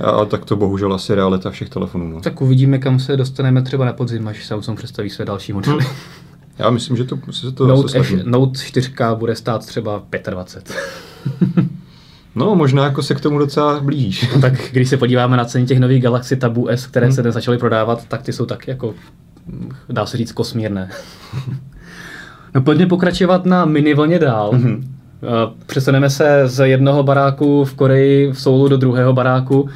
Ale 0.00 0.26
tak 0.26 0.44
to 0.44 0.56
bohužel 0.56 0.94
asi 0.94 1.14
realita 1.14 1.50
všech 1.50 1.68
telefonů. 1.68 2.08
No. 2.08 2.20
Tak 2.20 2.40
uvidíme, 2.40 2.78
kam 2.78 3.00
se 3.00 3.16
dostaneme 3.16 3.62
třeba 3.62 3.84
na 3.84 3.92
podzim, 3.92 4.28
až 4.28 4.46
Samsung 4.46 4.78
představí 4.78 5.10
své 5.10 5.24
další 5.24 5.52
modely. 5.52 5.84
Hmm. 5.84 5.92
Já 6.58 6.70
myslím, 6.70 6.96
že 6.96 7.04
to, 7.04 7.18
se 7.30 7.52
to 7.52 7.66
Note, 7.66 7.98
F, 7.98 8.12
Note 8.24 8.58
4 8.58 8.92
bude 9.14 9.36
stát 9.36 9.66
třeba 9.66 10.02
25. 10.30 10.76
No, 12.38 12.54
možná 12.54 12.84
jako 12.84 13.02
se 13.02 13.14
k 13.14 13.20
tomu 13.20 13.38
docela 13.38 13.80
blížíš. 13.80 14.28
Tak 14.40 14.52
když 14.72 14.88
se 14.88 14.96
podíváme 14.96 15.36
na 15.36 15.44
ceny 15.44 15.66
těch 15.66 15.78
nových 15.78 16.02
Galaxy 16.02 16.36
Tab 16.36 16.52
S, 16.68 16.86
které 16.86 17.06
hmm. 17.06 17.14
se 17.14 17.22
dnes 17.22 17.34
začaly 17.34 17.58
prodávat, 17.58 18.04
tak 18.08 18.22
ty 18.22 18.32
jsou 18.32 18.46
taky 18.46 18.70
jako, 18.70 18.94
dá 19.88 20.06
se 20.06 20.16
říct, 20.16 20.32
kosmírné. 20.32 20.90
no 22.54 22.62
pojďme 22.62 22.86
pokračovat 22.86 23.46
na 23.46 23.64
mini 23.64 23.94
vlně 23.94 24.18
dál. 24.18 24.50
Mm-hmm. 24.52 24.82
Přesuneme 25.66 26.10
se 26.10 26.42
z 26.48 26.68
jednoho 26.68 27.02
baráku 27.02 27.64
v 27.64 27.74
Koreji 27.74 28.32
v 28.32 28.40
Soulu 28.40 28.68
do 28.68 28.76
druhého 28.76 29.12
baráku 29.12 29.68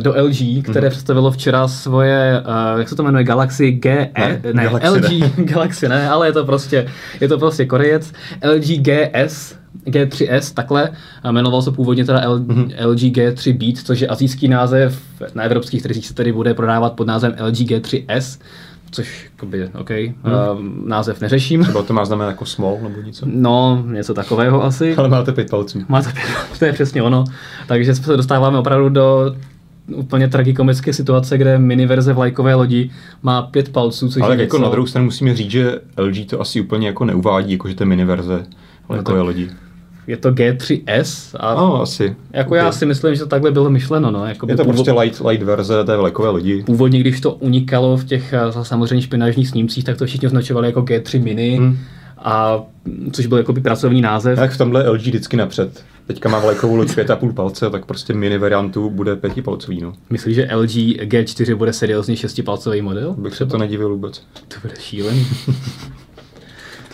do 0.00 0.14
LG, 0.22 0.62
které 0.62 0.86
mm. 0.86 0.90
představilo 0.90 1.30
včera 1.30 1.68
svoje, 1.68 2.42
uh, 2.46 2.78
jak 2.78 2.88
se 2.88 2.96
to 2.96 3.02
jmenuje, 3.02 3.24
Galaxy 3.24 3.72
G, 3.72 4.10
e, 4.14 4.28
ne, 4.28 4.40
ne 4.52 4.64
Galaxy 4.64 4.88
LG, 4.88 5.10
ne. 5.10 5.44
Galaxy 5.44 5.88
ne, 5.88 6.08
ale 6.08 6.28
je 6.28 6.32
to 6.32 6.44
prostě, 6.44 6.86
je 7.20 7.28
to 7.28 7.38
prostě 7.38 7.66
Korejec, 7.66 8.12
LG 8.54 8.64
GS, 8.64 9.54
G3S, 9.86 10.54
takhle, 10.54 10.90
a 11.22 11.32
jmenoval 11.32 11.62
se 11.62 11.70
původně 11.70 12.04
teda 12.04 12.20
L, 12.20 12.38
mm-hmm. 12.38 12.86
LG 12.86 12.98
G3 12.98 13.58
Beat, 13.58 13.86
což 13.86 14.00
je 14.00 14.08
azijský 14.08 14.48
název, 14.48 15.02
na 15.34 15.42
evropských 15.42 15.82
trzích 15.82 16.06
se 16.06 16.14
tedy 16.14 16.32
bude 16.32 16.54
prodávat 16.54 16.92
pod 16.92 17.06
názvem 17.06 17.34
LG 17.40 17.54
G3S, 17.54 18.40
což 18.90 19.30
jakoby, 19.32 19.68
OK, 19.80 19.90
hmm. 19.90 20.14
uh, 20.24 20.88
název 20.88 21.20
neřeším. 21.20 21.62
Třeba 21.62 21.82
to 21.82 21.92
má 21.92 22.04
znamená 22.04 22.30
jako 22.30 22.44
small 22.44 22.78
nebo 22.82 23.00
něco? 23.00 23.26
No, 23.28 23.84
něco 23.86 24.14
takového 24.14 24.64
asi. 24.64 24.96
Ale 24.96 25.08
máte 25.08 25.32
pět 25.32 25.50
palců. 25.50 25.82
Máte 25.88 26.12
pět, 26.12 26.26
to 26.58 26.64
je 26.64 26.72
přesně 26.72 27.02
ono. 27.02 27.24
Takže 27.68 27.94
se 27.94 28.16
dostáváme 28.16 28.58
opravdu 28.58 28.88
do 28.88 29.34
úplně 29.94 30.28
tragikomické 30.28 30.92
situace, 30.92 31.38
kde 31.38 31.58
mini 31.58 31.86
verze 31.86 32.12
vlajkové 32.12 32.54
lodi 32.54 32.90
má 33.22 33.42
pět 33.42 33.72
palců, 33.72 34.08
což 34.08 34.22
Ale 34.22 34.34
je 34.34 34.40
jako 34.40 34.56
něco... 34.56 34.64
na 34.64 34.70
druhou 34.70 34.86
stranu 34.86 35.04
musíme 35.04 35.34
říct, 35.34 35.50
že 35.50 35.80
LG 35.98 36.30
to 36.30 36.40
asi 36.40 36.60
úplně 36.60 36.86
jako 36.86 37.04
neuvádí, 37.04 37.52
jako 37.52 37.68
že 37.68 37.74
to 37.74 37.82
je 37.82 37.86
mini 37.86 38.04
verze 38.04 38.46
vlajkové 38.88 39.18
no 39.18 39.24
lodi 39.24 39.50
je 40.06 40.16
to 40.16 40.30
G3S. 40.30 41.36
A 41.40 41.54
no, 41.54 41.82
asi. 41.82 42.16
Jako 42.32 42.50
okay. 42.50 42.58
já 42.58 42.72
si 42.72 42.86
myslím, 42.86 43.14
že 43.14 43.20
to 43.20 43.26
takhle 43.26 43.50
bylo 43.50 43.70
myšleno. 43.70 44.10
No. 44.10 44.26
Jakoby 44.26 44.52
je 44.52 44.56
to 44.56 44.64
původ... 44.64 44.76
prostě 44.76 44.92
light, 44.92 45.20
light 45.20 45.46
verze 45.46 45.84
té 45.84 45.96
vlakové 45.96 46.28
lodi. 46.28 46.62
Původně, 46.66 47.00
když 47.00 47.20
to 47.20 47.32
unikalo 47.32 47.96
v 47.96 48.04
těch 48.04 48.32
eh, 48.32 48.52
samozřejmě 48.62 49.02
špinažních 49.02 49.48
snímcích, 49.48 49.84
tak 49.84 49.96
to 49.96 50.06
všichni 50.06 50.26
označovali 50.26 50.66
jako 50.66 50.80
G3 50.80 51.22
Mini. 51.22 51.56
Hmm. 51.56 51.78
A 52.18 52.62
což 53.12 53.26
byl 53.26 53.38
jakoby 53.38 53.60
pracovní 53.60 54.00
název. 54.00 54.38
Tak 54.38 54.50
v 54.50 54.58
tomhle 54.58 54.90
LG 54.90 55.00
vždycky 55.00 55.36
napřed. 55.36 55.84
Teďka 56.06 56.28
má 56.28 56.38
vlajkovou 56.38 56.76
loď 56.76 56.88
5,5 56.88 57.34
palce, 57.34 57.70
tak 57.70 57.86
prostě 57.86 58.14
mini 58.14 58.38
variantu 58.38 58.90
bude 58.90 59.16
pětipalcový. 59.16 59.80
No. 59.80 59.92
Myslíš, 60.10 60.34
že 60.34 60.48
LG 60.54 60.70
G4 60.70 61.54
bude 61.54 61.72
seriózně 61.72 62.16
šestipalcový 62.16 62.82
model? 62.82 63.14
Bych 63.18 63.34
se 63.34 63.46
to 63.46 63.58
nedivil 63.58 63.88
vůbec. 63.88 64.22
To 64.48 64.56
bude 64.62 64.74
šílený. 64.80 65.26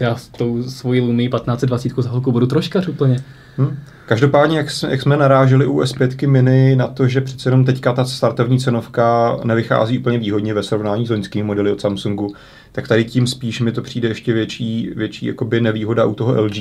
já 0.03 0.17
s 0.17 0.29
tou 0.29 0.63
svojí 0.63 1.01
Lumii 1.01 1.29
1520 1.29 1.93
za 1.97 2.11
holku 2.11 2.33
budu 2.33 2.47
troškař 2.47 2.89
úplně. 2.89 3.25
Hmm. 3.57 3.79
Každopádně, 4.07 4.59
jak 4.59 4.71
jsme, 4.71 4.91
jak 4.91 5.03
jsme 5.03 5.17
naráželi 5.17 5.67
u 5.67 5.81
S5 5.81 6.29
mini 6.29 6.77
na 6.77 6.87
to, 6.87 7.09
že 7.09 7.21
přece 7.21 7.49
jenom 7.49 7.65
teďka 7.65 7.93
ta 7.93 8.05
startovní 8.05 8.59
cenovka 8.59 9.37
nevychází 9.45 9.99
úplně 9.99 10.19
výhodně 10.19 10.55
ve 10.55 10.63
srovnání 10.63 11.07
s 11.07 11.11
loňskými 11.11 11.45
modely 11.45 11.73
od 11.73 11.81
Samsungu, 11.81 12.35
tak 12.73 12.89
tady 12.89 13.05
tím 13.05 13.27
spíš 13.27 13.61
mi 13.61 13.73
to 13.73 13.83
přijde 13.83 14.09
ještě 14.09 14.33
větší, 14.33 14.91
větší 14.97 15.27
jakoby 15.27 15.61
nevýhoda 15.61 16.05
u 16.05 16.15
toho 16.15 16.43
LG, 16.43 16.57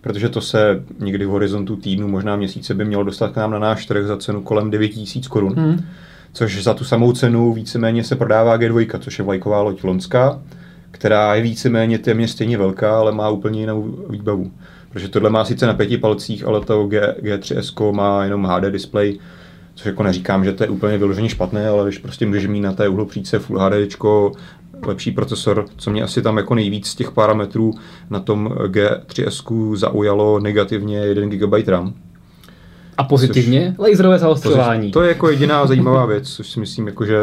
protože 0.00 0.28
to 0.28 0.40
se 0.40 0.82
někdy 0.98 1.26
v 1.26 1.28
horizontu 1.28 1.76
týdnu, 1.76 2.08
možná 2.08 2.36
měsíce 2.36 2.74
by 2.74 2.84
mělo 2.84 3.04
dostat 3.04 3.32
k 3.32 3.36
nám 3.36 3.50
na 3.50 3.58
náš 3.58 3.86
trh 3.86 4.06
za 4.06 4.16
cenu 4.16 4.42
kolem 4.42 4.70
9000 4.70 5.28
korun. 5.28 5.54
Hmm. 5.56 5.84
Což 6.32 6.62
za 6.62 6.74
tu 6.74 6.84
samou 6.84 7.12
cenu 7.12 7.52
víceméně 7.52 8.04
se 8.04 8.16
prodává 8.16 8.58
G2, 8.58 8.98
což 8.98 9.18
je 9.18 9.24
vlajková 9.24 9.60
loď 9.60 9.84
Lonská 9.84 10.40
která 10.96 11.34
je 11.34 11.42
víceméně 11.42 11.98
téměř 11.98 12.30
stejně 12.30 12.58
velká, 12.58 12.98
ale 12.98 13.12
má 13.12 13.28
úplně 13.28 13.60
jinou 13.60 13.94
výbavu. 14.10 14.50
Protože 14.90 15.08
tohle 15.08 15.30
má 15.30 15.44
sice 15.44 15.66
na 15.66 15.74
pěti 15.74 15.98
palcích, 15.98 16.46
ale 16.46 16.60
to 16.60 16.86
G, 16.86 17.14
G3S 17.22 17.92
má 17.92 18.24
jenom 18.24 18.44
HD 18.44 18.64
display, 18.64 19.18
což 19.74 19.86
jako 19.86 20.02
neříkám, 20.02 20.44
že 20.44 20.52
to 20.52 20.64
je 20.64 20.68
úplně 20.68 20.98
vyloženě 20.98 21.28
špatné, 21.28 21.68
ale 21.68 21.84
když 21.84 21.98
prostě 21.98 22.26
můžeš 22.26 22.46
mít 22.46 22.60
na 22.60 22.72
té 22.72 22.88
uhlopříčce 22.88 23.38
Full 23.38 23.58
HD, 23.58 23.72
lepší 24.86 25.12
procesor, 25.12 25.66
co 25.76 25.90
mě 25.90 26.02
asi 26.02 26.22
tam 26.22 26.36
jako 26.36 26.54
nejvíc 26.54 26.86
z 26.86 26.94
těch 26.94 27.10
parametrů 27.10 27.74
na 28.10 28.20
tom 28.20 28.54
G3S 28.66 29.76
zaujalo 29.76 30.40
negativně 30.40 30.98
1 30.98 31.28
GB 31.28 31.68
RAM. 31.68 31.94
A 32.98 33.04
pozitivně? 33.04 33.74
Což, 33.76 33.88
Laserové 33.88 34.18
zaostřování. 34.18 34.90
To 34.90 35.02
je 35.02 35.08
jako 35.08 35.30
jediná 35.30 35.66
zajímavá 35.66 36.06
věc, 36.06 36.28
což 36.30 36.50
si 36.50 36.60
myslím, 36.60 36.86
jako, 36.86 37.04
že 37.04 37.16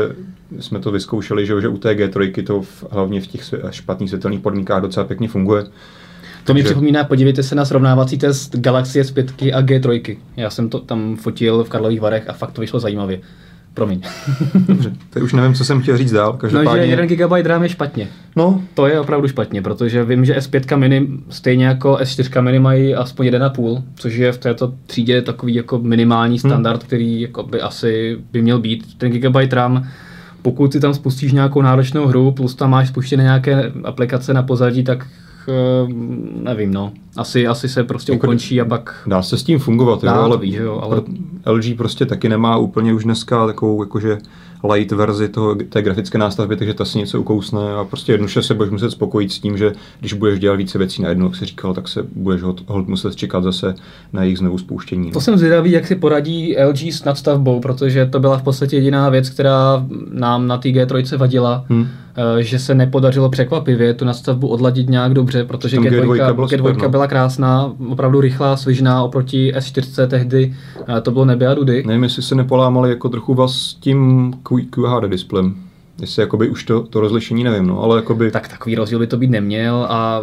jsme 0.59 0.79
to 0.79 0.91
vyzkoušeli, 0.91 1.45
že, 1.45 1.61
že 1.61 1.67
u 1.67 1.77
té 1.77 1.93
G3 1.93 2.45
to 2.45 2.61
v, 2.61 2.85
hlavně 2.91 3.21
v 3.21 3.27
těch 3.27 3.41
špatných 3.69 4.09
světelných 4.09 4.39
podmínkách 4.39 4.81
docela 4.81 5.05
pěkně 5.05 5.27
funguje. 5.27 5.63
To 6.43 6.53
mi 6.53 6.59
že... 6.59 6.65
připomíná, 6.65 7.03
podívejte 7.03 7.43
se 7.43 7.55
na 7.55 7.65
srovnávací 7.65 8.17
test 8.17 8.55
Galaxy 8.55 9.01
S5 9.01 9.55
a 9.57 9.61
G3. 9.61 10.17
Já 10.37 10.49
jsem 10.49 10.69
to 10.69 10.79
tam 10.79 11.15
fotil 11.15 11.63
v 11.63 11.69
Karlových 11.69 12.01
Varech 12.01 12.29
a 12.29 12.33
fakt 12.33 12.51
to 12.51 12.61
vyšlo 12.61 12.79
zajímavě. 12.79 13.19
Promiň. 13.73 14.01
Dobře, 14.67 14.93
to 15.09 15.19
už 15.19 15.33
nevím, 15.33 15.53
co 15.53 15.65
jsem 15.65 15.81
chtěl 15.81 15.97
říct 15.97 16.11
dál. 16.11 16.33
Každopádně... 16.33 16.81
No, 16.81 16.85
že 16.85 17.01
1 17.01 17.27
GB 17.27 17.45
RAM 17.45 17.63
je 17.63 17.69
špatně. 17.69 18.07
No. 18.35 18.61
To 18.73 18.87
je 18.87 18.99
opravdu 18.99 19.27
špatně, 19.27 19.61
protože 19.61 20.03
vím, 20.03 20.25
že 20.25 20.37
S5 20.37 20.77
mini 20.77 21.07
stejně 21.29 21.65
jako 21.65 21.93
S4 21.93 22.41
mini 22.41 22.59
mají 22.59 22.95
aspoň 22.95 23.27
1,5, 23.27 23.83
což 23.95 24.15
je 24.15 24.31
v 24.31 24.37
této 24.37 24.73
třídě 24.87 25.21
takový 25.21 25.55
jako 25.55 25.79
minimální 25.79 26.33
hmm. 26.33 26.51
standard, 26.51 26.81
hmm. 26.81 26.87
který 26.87 27.21
jako 27.21 27.43
by 27.43 27.61
asi 27.61 28.17
by 28.31 28.41
měl 28.41 28.59
být. 28.59 28.97
Ten 28.97 29.11
GB 29.11 29.53
RAM 29.53 29.87
pokud 30.43 30.73
si 30.73 30.79
tam 30.79 30.93
spustíš 30.93 31.31
nějakou 31.31 31.61
náročnou 31.61 32.07
hru, 32.07 32.31
plus 32.31 32.55
tam 32.55 32.69
máš 32.69 32.87
spuštěné 32.87 33.23
nějaké 33.23 33.71
aplikace 33.83 34.33
na 34.33 34.43
pozadí, 34.43 34.83
tak 34.83 35.07
nevím, 36.43 36.73
no. 36.73 36.91
Asi, 37.17 37.47
asi 37.47 37.69
se 37.69 37.83
prostě 37.83 38.11
jako 38.11 38.27
ukončí 38.27 38.61
a 38.61 38.65
pak... 38.65 39.03
Dá 39.07 39.21
se 39.21 39.37
s 39.37 39.43
tím 39.43 39.59
fungovat, 39.59 40.03
dá, 40.03 40.15
jo, 40.15 40.21
ale, 40.21 40.37
ví, 40.37 40.53
jo, 40.53 40.79
ale... 40.83 41.01
LG 41.45 41.77
prostě 41.77 42.05
taky 42.05 42.29
nemá 42.29 42.57
úplně 42.57 42.93
už 42.93 43.03
dneska 43.03 43.47
takovou 43.47 43.83
jakože 43.83 44.17
light 44.63 44.91
verzi 44.91 45.29
toho, 45.29 45.55
té 45.55 45.81
grafické 45.81 46.17
nástavby, 46.17 46.55
takže 46.55 46.73
ta 46.73 46.85
si 46.85 46.97
něco 46.97 47.21
ukousne 47.21 47.73
a 47.73 47.83
prostě 47.83 48.11
jednoduše 48.11 48.43
se 48.43 48.53
budeš 48.53 48.71
muset 48.71 48.91
spokojit 48.91 49.31
s 49.31 49.39
tím, 49.39 49.57
že 49.57 49.73
když 49.99 50.13
budeš 50.13 50.39
dělat 50.39 50.55
více 50.55 50.77
věcí 50.77 51.01
na 51.01 51.09
jednu, 51.09 51.25
jak 51.25 51.35
jsi 51.35 51.45
říkal, 51.45 51.73
tak 51.73 51.87
se 51.87 52.05
budeš 52.15 52.41
hold 52.41 52.87
muset 52.87 53.15
čekat 53.15 53.43
zase 53.43 53.75
na 54.13 54.23
jejich 54.23 54.37
znovu 54.37 54.57
spouštění. 54.57 55.07
No. 55.07 55.13
To 55.13 55.21
jsem 55.21 55.37
zvědavý, 55.37 55.71
jak 55.71 55.87
si 55.87 55.95
poradí 55.95 56.55
LG 56.69 56.81
s 56.81 57.03
nadstavbou, 57.03 57.59
protože 57.59 58.05
to 58.05 58.19
byla 58.19 58.37
v 58.37 58.43
podstatě 58.43 58.75
jediná 58.75 59.09
věc, 59.09 59.29
která 59.29 59.85
nám 60.11 60.47
na 60.47 60.57
té 60.57 60.69
G3 60.69 61.17
vadila. 61.17 61.65
Hmm 61.69 61.87
Eh, 62.15 62.43
že 62.43 62.59
se 62.59 62.75
nepodařilo 62.75 63.29
překvapivě 63.29 63.93
tu 63.93 64.05
nastavbu 64.05 64.47
odladit 64.47 64.89
nějak 64.89 65.13
dobře, 65.13 65.43
protože 65.43 65.77
G2, 65.77 65.89
G2, 65.89 66.33
byla, 66.33 66.47
G2 66.47 66.81
no. 66.81 66.89
byla 66.89 67.07
krásná, 67.07 67.73
opravdu 67.89 68.21
rychlá, 68.21 68.57
svižná 68.57 69.03
oproti 69.03 69.53
S4 69.55 70.07
tehdy, 70.07 70.55
eh, 70.97 71.01
to 71.01 71.11
bylo 71.11 71.25
nebe 71.25 71.47
a 71.47 71.53
dudy. 71.53 71.83
Nevím, 71.87 72.03
jestli 72.03 72.23
se 72.23 72.35
nepolámali 72.35 72.89
jako 72.89 73.09
trochu 73.09 73.33
vás 73.33 73.77
tím 73.79 74.33
QHD 74.61 75.09
displejem. 75.09 75.55
Jestli 76.01 76.21
jakoby 76.21 76.49
už 76.49 76.63
to, 76.63 76.83
to 76.83 76.99
rozlišení 76.99 77.43
nevím, 77.43 77.67
no, 77.67 77.83
ale 77.83 77.97
jakoby... 77.97 78.31
Tak 78.31 78.47
takový 78.47 78.75
rozdíl 78.75 78.99
by 78.99 79.07
to 79.07 79.17
být 79.17 79.29
neměl 79.29 79.87
a, 79.89 80.21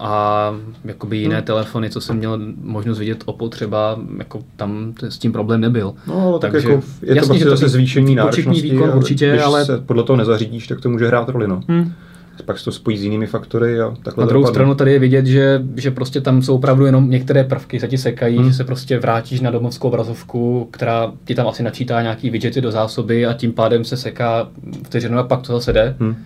a 0.00 0.50
jakoby 0.84 1.16
jiné 1.16 1.36
hmm. 1.36 1.44
telefony, 1.44 1.90
co 1.90 2.00
jsem 2.00 2.16
měl 2.16 2.40
možnost 2.62 2.98
vidět 2.98 3.22
Oppo 3.26 3.48
třeba, 3.48 3.98
jako 4.18 4.42
tam 4.56 4.94
s 5.02 5.18
tím 5.18 5.32
problém 5.32 5.60
nebyl. 5.60 5.94
No, 6.06 6.28
ale 6.28 6.38
Takže, 6.38 6.58
tak 6.58 6.70
jako 6.70 6.86
je 7.02 7.16
jasně, 7.16 7.20
to 7.20 7.26
prostě 7.26 7.48
zase 7.48 7.68
zvýšení 7.68 8.14
náročnosti. 8.14 8.70
výkon 8.70 8.90
určitě, 8.94 9.30
když 9.30 9.42
ale... 9.42 9.64
se 9.64 9.78
podle 9.78 10.02
toho 10.02 10.16
nezařídíš, 10.16 10.66
tak 10.66 10.80
to 10.80 10.88
může 10.88 11.06
hrát 11.06 11.28
roli, 11.28 11.48
no. 11.48 11.62
Hmm 11.68 11.92
pak 12.42 12.58
se 12.58 12.64
to 12.64 12.72
spojí 12.72 12.98
s 12.98 13.02
jinými 13.02 13.26
faktory 13.26 13.80
a 13.80 13.94
takhle 14.02 14.22
Na 14.22 14.28
druhou 14.28 14.42
dopadne. 14.42 14.54
stranu 14.54 14.74
tady 14.74 14.92
je 14.92 14.98
vidět, 14.98 15.26
že, 15.26 15.62
že 15.76 15.90
prostě 15.90 16.20
tam 16.20 16.42
jsou 16.42 16.54
opravdu 16.54 16.86
jenom 16.86 17.10
některé 17.10 17.44
prvky, 17.44 17.80
se 17.80 17.88
ti 17.88 17.98
sekají, 17.98 18.38
hmm. 18.38 18.48
že 18.48 18.54
se 18.54 18.64
prostě 18.64 18.98
vrátíš 18.98 19.40
na 19.40 19.50
domovskou 19.50 19.88
obrazovku, 19.88 20.68
která 20.70 21.12
ti 21.24 21.34
tam 21.34 21.48
asi 21.48 21.62
načítá 21.62 22.02
nějaký 22.02 22.30
widgety 22.30 22.60
do 22.60 22.70
zásoby 22.70 23.26
a 23.26 23.32
tím 23.32 23.52
pádem 23.52 23.84
se 23.84 23.96
seká 23.96 24.48
vteřinu 24.82 25.18
a 25.18 25.22
pak 25.22 25.42
to 25.42 25.52
zase 25.52 25.72
jde. 25.72 25.96
Hmm. 26.00 26.16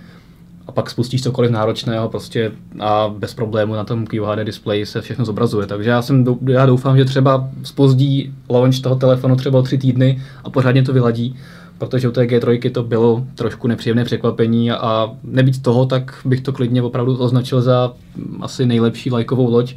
A 0.66 0.72
pak 0.72 0.90
spustíš 0.90 1.22
cokoliv 1.22 1.50
náročného 1.50 2.08
prostě 2.08 2.52
a 2.80 3.14
bez 3.18 3.34
problému 3.34 3.74
na 3.74 3.84
tom 3.84 4.06
QHD 4.06 4.38
displeji 4.44 4.86
se 4.86 5.00
všechno 5.00 5.24
zobrazuje. 5.24 5.66
Takže 5.66 5.90
já, 5.90 6.02
jsem, 6.02 6.24
já 6.48 6.66
doufám, 6.66 6.96
že 6.96 7.04
třeba 7.04 7.48
spozdí 7.62 8.32
launch 8.50 8.80
toho 8.80 8.96
telefonu 8.96 9.36
třeba 9.36 9.58
o 9.58 9.62
tři 9.62 9.78
týdny 9.78 10.22
a 10.44 10.50
pořádně 10.50 10.82
to 10.82 10.92
vyladí 10.92 11.36
protože 11.78 12.08
u 12.08 12.12
té 12.12 12.22
G3 12.22 12.72
to 12.72 12.82
bylo 12.82 13.26
trošku 13.34 13.68
nepříjemné 13.68 14.04
překvapení 14.04 14.70
a 14.70 15.10
nebýt 15.22 15.62
toho, 15.62 15.86
tak 15.86 16.20
bych 16.24 16.40
to 16.40 16.52
klidně 16.52 16.82
opravdu 16.82 17.18
označil 17.18 17.62
za 17.62 17.92
asi 18.40 18.66
nejlepší 18.66 19.10
lajkovou 19.10 19.50
loď. 19.50 19.74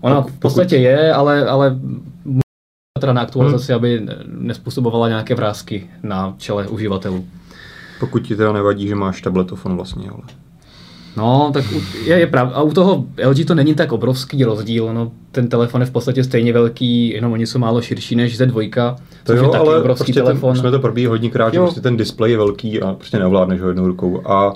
Ona 0.00 0.22
v 0.22 0.38
podstatě 0.38 0.76
je, 0.76 1.12
ale, 1.12 1.48
ale 1.48 1.78
teda 3.00 3.12
na 3.12 3.20
aktualizaci, 3.20 3.72
hmm. 3.72 3.76
aby 3.76 4.06
nespůsobovala 4.26 5.08
nějaké 5.08 5.34
vrázky 5.34 5.90
na 6.02 6.34
čele 6.38 6.68
uživatelů. 6.68 7.26
Pokud 8.00 8.18
ti 8.18 8.36
teda 8.36 8.52
nevadí, 8.52 8.88
že 8.88 8.94
máš 8.94 9.22
tabletofon 9.22 9.76
vlastně, 9.76 10.10
ale... 10.10 10.45
No, 11.16 11.50
tak 11.54 11.64
je, 12.04 12.18
je 12.18 12.26
pravda. 12.26 12.54
A 12.54 12.62
u 12.62 12.72
toho 12.72 13.04
LG 13.28 13.46
to 13.46 13.54
není 13.54 13.74
tak 13.74 13.92
obrovský 13.92 14.44
rozdíl. 14.44 14.94
No, 14.94 15.12
ten 15.32 15.48
telefon 15.48 15.80
je 15.80 15.86
v 15.86 15.90
podstatě 15.90 16.24
stejně 16.24 16.52
velký, 16.52 17.08
jenom 17.08 17.32
oni 17.32 17.46
jsou 17.46 17.58
málo 17.58 17.82
širší 17.82 18.16
než 18.16 18.40
Z2, 18.40 18.70
to 19.24 19.32
což 19.32 19.38
jo, 19.38 19.44
je 19.44 19.50
taky 19.50 19.66
ale 19.66 19.80
obrovský 19.80 20.04
prostě 20.04 20.22
telefon. 20.22 20.52
Ten, 20.52 20.60
jsme 20.60 20.70
to 20.70 20.78
probíhali 20.78 21.08
hodněkrát, 21.08 21.52
že 21.52 21.58
prostě 21.58 21.80
ten 21.80 21.96
displej 21.96 22.30
je 22.30 22.36
velký 22.36 22.82
a 22.82 22.92
prostě 22.92 23.18
neovládneš 23.18 23.60
ho 23.60 23.68
jednou 23.68 23.86
rukou. 23.86 24.22
A 24.26 24.52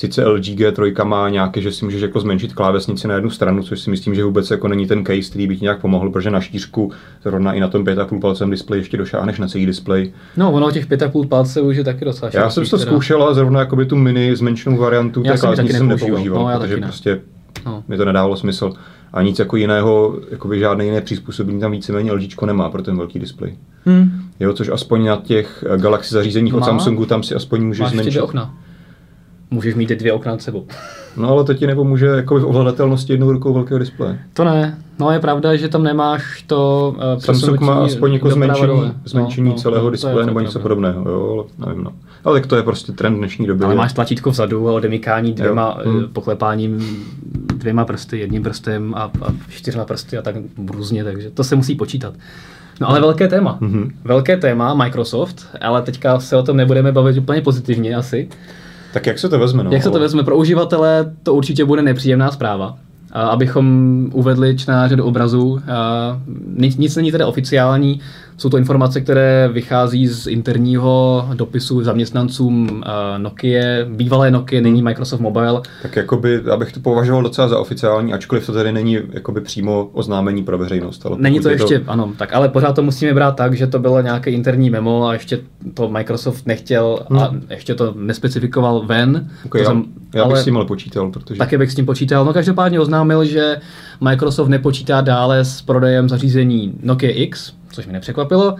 Sice 0.00 0.26
LG 0.26 0.44
G3 0.44 1.04
má 1.04 1.28
nějaké, 1.28 1.60
že 1.60 1.72
si 1.72 1.84
můžeš 1.84 2.02
jako 2.02 2.20
zmenšit 2.20 2.52
klávesnici 2.52 3.08
na 3.08 3.14
jednu 3.14 3.30
stranu, 3.30 3.62
což 3.62 3.80
si 3.80 3.90
myslím, 3.90 4.14
že 4.14 4.24
vůbec 4.24 4.50
jako 4.50 4.68
není 4.68 4.86
ten 4.86 5.04
case, 5.04 5.30
který 5.30 5.46
by 5.46 5.56
ti 5.56 5.62
nějak 5.62 5.80
pomohl, 5.80 6.10
protože 6.10 6.30
na 6.30 6.40
štířku 6.40 6.92
zrovna 7.22 7.52
i 7.52 7.60
na 7.60 7.68
tom 7.68 7.84
5,5 7.84 8.20
palcem 8.20 8.50
displeji 8.50 8.80
ještě 8.80 8.96
došáhneš 8.96 9.38
na 9.38 9.48
celý 9.48 9.66
displej. 9.66 10.12
No, 10.36 10.52
ono 10.52 10.70
těch 10.70 10.88
5,5 10.88 11.28
palců 11.28 11.60
už 11.60 11.76
je 11.76 11.84
taky 11.84 12.04
docela 12.04 12.30
Já 12.34 12.50
jsem 12.50 12.66
to 12.66 12.78
zkoušel, 12.78 13.22
ale 13.22 13.34
zrovna 13.34 13.60
jako 13.60 13.76
by 13.76 13.86
tu 13.86 13.96
mini 13.96 14.36
zmenšenou 14.36 14.76
variantu 14.76 15.22
té 15.22 15.38
klávesnice 15.38 15.78
jsem 15.78 15.88
nepoužíval, 15.88 16.44
no, 16.44 16.58
protože 16.58 16.76
ne. 16.76 16.86
prostě 16.86 17.20
no. 17.66 17.84
mi 17.88 17.96
to 17.96 18.04
nedávalo 18.04 18.36
smysl. 18.36 18.72
A 19.12 19.22
nic 19.22 19.38
jako 19.38 19.56
jiného, 19.56 20.18
jako 20.30 20.48
by 20.48 20.58
žádné 20.58 20.84
jiné 20.84 21.00
přizpůsobení 21.00 21.60
tam 21.60 21.72
víceméně 21.72 22.12
LG 22.12 22.42
nemá 22.46 22.70
pro 22.70 22.82
ten 22.82 22.96
velký 22.96 23.18
displej. 23.18 23.54
Hmm. 23.84 24.10
Jo, 24.40 24.52
což 24.52 24.68
aspoň 24.68 25.04
na 25.04 25.16
těch 25.16 25.64
Galaxy 25.76 26.14
zařízeních 26.14 26.54
od 26.54 26.64
Samsungu 26.64 27.06
tam 27.06 27.22
si 27.22 27.34
aspoň 27.34 27.64
můžeš 27.64 27.88
zmenšit. 27.88 28.20
okna 28.20 28.54
můžeš 29.50 29.74
mít 29.74 29.88
dvě 29.88 30.12
okna 30.12 30.32
nad 30.32 30.42
sebou. 30.42 30.66
No 31.16 31.28
ale 31.28 31.44
to 31.44 31.54
ti 31.54 31.66
nepomůže 31.66 32.06
jako 32.06 32.38
v 32.38 32.44
ovladatelnosti 32.44 33.12
jednou 33.12 33.32
rukou 33.32 33.54
velkého 33.54 33.78
displeje. 33.78 34.18
To 34.32 34.44
ne. 34.44 34.78
No 34.98 35.10
je 35.10 35.18
pravda, 35.18 35.56
že 35.56 35.68
tam 35.68 35.82
nemáš 35.82 36.42
to 36.42 36.94
uh, 36.96 37.20
Samsung 37.20 37.60
má 37.60 37.74
aspoň 37.74 38.12
jako 38.12 38.30
zmenšení, 38.30 38.92
zmenšení 39.04 39.48
no, 39.48 39.54
no, 39.54 39.60
celého 39.60 39.84
no, 39.84 39.90
displeje 39.90 40.26
nebo 40.26 40.40
něco 40.40 40.58
podobného, 40.58 41.10
jo, 41.10 41.46
ale 41.60 41.68
nevím 41.68 41.84
no. 41.84 41.92
Ale 42.24 42.40
tak 42.40 42.48
to 42.48 42.56
je 42.56 42.62
prostě 42.62 42.92
trend 42.92 43.16
dnešní 43.16 43.46
doby. 43.46 43.64
Ale 43.64 43.74
máš 43.74 43.92
tlačítko 43.92 44.30
vzadu 44.30 44.68
a 44.68 44.72
odemykání 44.72 45.32
dvěma 45.32 45.78
jo. 45.84 45.92
Hmm. 45.92 46.08
poklepáním 46.08 46.78
dvěma 47.54 47.84
prsty, 47.84 48.18
jedním 48.18 48.42
prstem 48.42 48.94
a, 48.94 49.02
a 49.02 49.32
čtyřma 49.48 49.84
prsty 49.84 50.18
a 50.18 50.22
tak 50.22 50.34
různě, 50.70 51.04
takže 51.04 51.30
to 51.30 51.44
se 51.44 51.56
musí 51.56 51.74
počítat. 51.74 52.14
No 52.80 52.88
ale 52.88 53.00
velké 53.00 53.28
téma. 53.28 53.58
Mm-hmm. 53.60 53.90
Velké 54.04 54.36
téma 54.36 54.74
Microsoft, 54.74 55.46
ale 55.60 55.82
teďka 55.82 56.20
se 56.20 56.36
o 56.36 56.42
tom 56.42 56.56
nebudeme 56.56 56.92
bavit 56.92 57.18
úplně 57.18 57.40
pozitivně 57.40 57.96
asi. 57.96 58.28
Tak 58.92 59.06
jak 59.06 59.18
se 59.18 59.28
to 59.28 59.38
vezme? 59.38 59.64
No? 59.64 59.70
Jak 59.72 59.82
se 59.82 59.90
to 59.90 60.00
vezme? 60.00 60.22
Pro 60.22 60.36
uživatele 60.36 61.12
to 61.22 61.34
určitě 61.34 61.64
bude 61.64 61.82
nepříjemná 61.82 62.30
zpráva. 62.30 62.78
Abychom 63.12 64.06
uvedli 64.12 64.56
čtenáře 64.56 64.96
do 64.96 65.04
obrazu. 65.04 65.60
Nic, 66.56 66.76
nic 66.76 66.96
není 66.96 67.12
tedy 67.12 67.24
oficiální, 67.24 68.00
jsou 68.40 68.48
to 68.48 68.56
informace, 68.56 69.00
které 69.00 69.48
vychází 69.52 70.06
z 70.06 70.26
interního 70.26 71.28
dopisu 71.34 71.84
zaměstnancům 71.84 72.70
uh, 72.70 72.82
Nokia, 73.18 73.62
bývalé 73.88 74.30
Nokia, 74.30 74.62
není 74.62 74.82
Microsoft 74.82 75.20
Mobile. 75.20 75.60
Tak 75.82 75.96
jakoby, 75.96 76.40
abych 76.52 76.72
to 76.72 76.80
považoval 76.80 77.22
docela 77.22 77.48
za 77.48 77.58
oficiální, 77.58 78.12
ačkoliv 78.12 78.46
to 78.46 78.52
tady 78.52 78.72
není 78.72 78.98
jakoby 79.12 79.40
přímo 79.40 79.90
oznámení 79.92 80.44
pro 80.44 80.58
veřejnost. 80.58 81.06
Ale 81.06 81.16
není 81.18 81.40
to 81.40 81.48
ještě, 81.48 81.78
to... 81.78 81.90
ano, 81.90 82.12
tak 82.16 82.34
ale 82.34 82.48
pořád 82.48 82.72
to 82.72 82.82
musíme 82.82 83.14
brát 83.14 83.36
tak, 83.36 83.54
že 83.54 83.66
to 83.66 83.78
bylo 83.78 84.00
nějaké 84.00 84.30
interní 84.30 84.70
memo 84.70 85.06
a 85.06 85.12
ještě 85.12 85.38
to 85.74 85.88
Microsoft 85.88 86.46
nechtěl 86.46 86.98
hmm. 87.10 87.18
a 87.18 87.34
ještě 87.50 87.74
to 87.74 87.94
nespecifikoval 87.96 88.86
ven. 88.86 89.30
Okay, 89.46 89.62
to 89.62 89.64
já, 89.64 89.70
jsem, 89.70 89.84
já 90.14 90.24
bych 90.24 90.32
ale, 90.32 90.42
s 90.42 90.44
tím 90.44 90.56
ale 90.56 90.66
počítal. 90.66 91.10
Protože... 91.10 91.38
Taky 91.38 91.58
bych 91.58 91.72
s 91.72 91.74
tím 91.74 91.86
počítal. 91.86 92.24
No 92.24 92.32
každopádně 92.32 92.80
oznámil, 92.80 93.24
že 93.24 93.56
Microsoft 94.00 94.48
nepočítá 94.48 95.00
dále 95.00 95.44
s 95.44 95.62
prodejem 95.62 96.08
zařízení 96.08 96.74
Nokia 96.82 97.12
X, 97.14 97.59
což 97.72 97.86
mi 97.86 97.92
nepřekvapilo, 97.92 98.56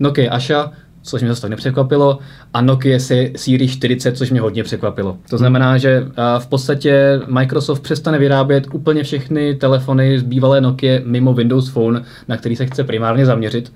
Nokia 0.00 0.32
Asha, 0.32 0.72
což 1.02 1.22
mě 1.22 1.30
zase 1.30 1.42
tak 1.42 1.50
nepřekvapilo, 1.50 2.18
a 2.54 2.60
Nokia 2.60 2.98
Series 3.36 3.72
40, 3.72 4.16
což 4.16 4.30
mě 4.30 4.40
hodně 4.40 4.64
překvapilo. 4.64 5.18
To 5.30 5.38
znamená, 5.38 5.78
že 5.78 6.06
v 6.38 6.46
podstatě 6.46 7.20
Microsoft 7.26 7.80
přestane 7.80 8.18
vyrábět 8.18 8.66
úplně 8.72 9.02
všechny 9.02 9.54
telefony 9.54 10.18
z 10.18 10.22
bývalé 10.22 10.60
Nokia 10.60 11.00
mimo 11.04 11.34
Windows 11.34 11.68
Phone, 11.68 12.02
na 12.28 12.36
který 12.36 12.56
se 12.56 12.66
chce 12.66 12.84
primárně 12.84 13.26
zaměřit. 13.26 13.72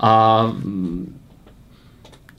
A 0.00 0.52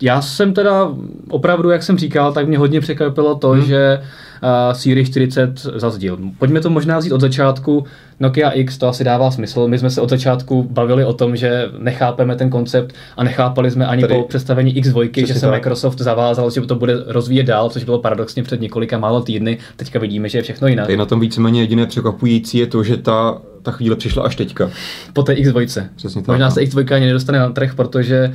Já 0.01 0.21
jsem 0.21 0.53
teda 0.53 0.91
opravdu, 1.29 1.69
jak 1.69 1.83
jsem 1.83 1.97
říkal, 1.97 2.33
tak 2.33 2.47
mě 2.47 2.57
hodně 2.57 2.81
překvapilo 2.81 3.35
to, 3.35 3.49
hmm. 3.49 3.61
že 3.61 4.01
uh, 4.43 4.73
Siri 4.73 5.05
40 5.05 5.59
zazdil. 5.75 6.17
Pojďme 6.37 6.61
to 6.61 6.69
možná 6.69 6.99
vzít 6.99 7.11
od 7.11 7.21
začátku. 7.21 7.85
Nokia 8.19 8.49
X 8.49 8.77
to 8.77 8.87
asi 8.87 9.03
dává 9.03 9.31
smysl. 9.31 9.67
My 9.67 9.79
jsme 9.79 9.89
se 9.89 10.01
od 10.01 10.09
začátku 10.09 10.63
bavili 10.63 11.05
o 11.05 11.13
tom, 11.13 11.35
že 11.35 11.69
nechápeme 11.79 12.35
ten 12.35 12.49
koncept 12.49 12.95
a 13.17 13.23
nechápali 13.23 13.71
jsme 13.71 13.85
ani 13.85 14.01
Tady, 14.01 14.13
po 14.13 14.23
představení 14.23 14.75
X2, 14.75 15.25
že 15.27 15.33
se 15.33 15.41
tak. 15.41 15.51
Microsoft 15.51 15.99
zavázal, 15.99 16.51
že 16.51 16.61
to 16.61 16.75
bude 16.75 16.93
rozvíjet 17.07 17.43
dál, 17.43 17.69
což 17.69 17.83
bylo 17.83 17.99
paradoxně 17.99 18.43
před 18.43 18.61
několika 18.61 18.97
málo 18.97 19.21
týdny. 19.21 19.57
Teďka 19.75 19.99
vidíme, 19.99 20.29
že 20.29 20.37
je 20.37 20.41
všechno 20.41 20.67
jinak. 20.67 20.85
Tady 20.85 20.97
na 20.97 21.05
tom 21.05 21.19
víceméně 21.19 21.61
jediné 21.61 21.85
překvapující 21.85 22.57
je 22.57 22.67
to, 22.67 22.83
že 22.83 22.97
ta 22.97 23.41
ta 23.61 23.71
chvíle 23.71 23.95
přišla 23.95 24.23
až 24.23 24.35
teďka. 24.35 24.69
Po 25.13 25.23
té 25.23 25.33
X2. 25.33 25.87
Přesně 25.95 26.21
tak. 26.21 26.27
Možná 26.27 26.45
no. 26.45 26.51
se 26.51 26.61
X2 26.61 26.95
ani 26.95 27.05
nedostane 27.05 27.39
na 27.39 27.49
trh, 27.49 27.75
protože 27.75 28.33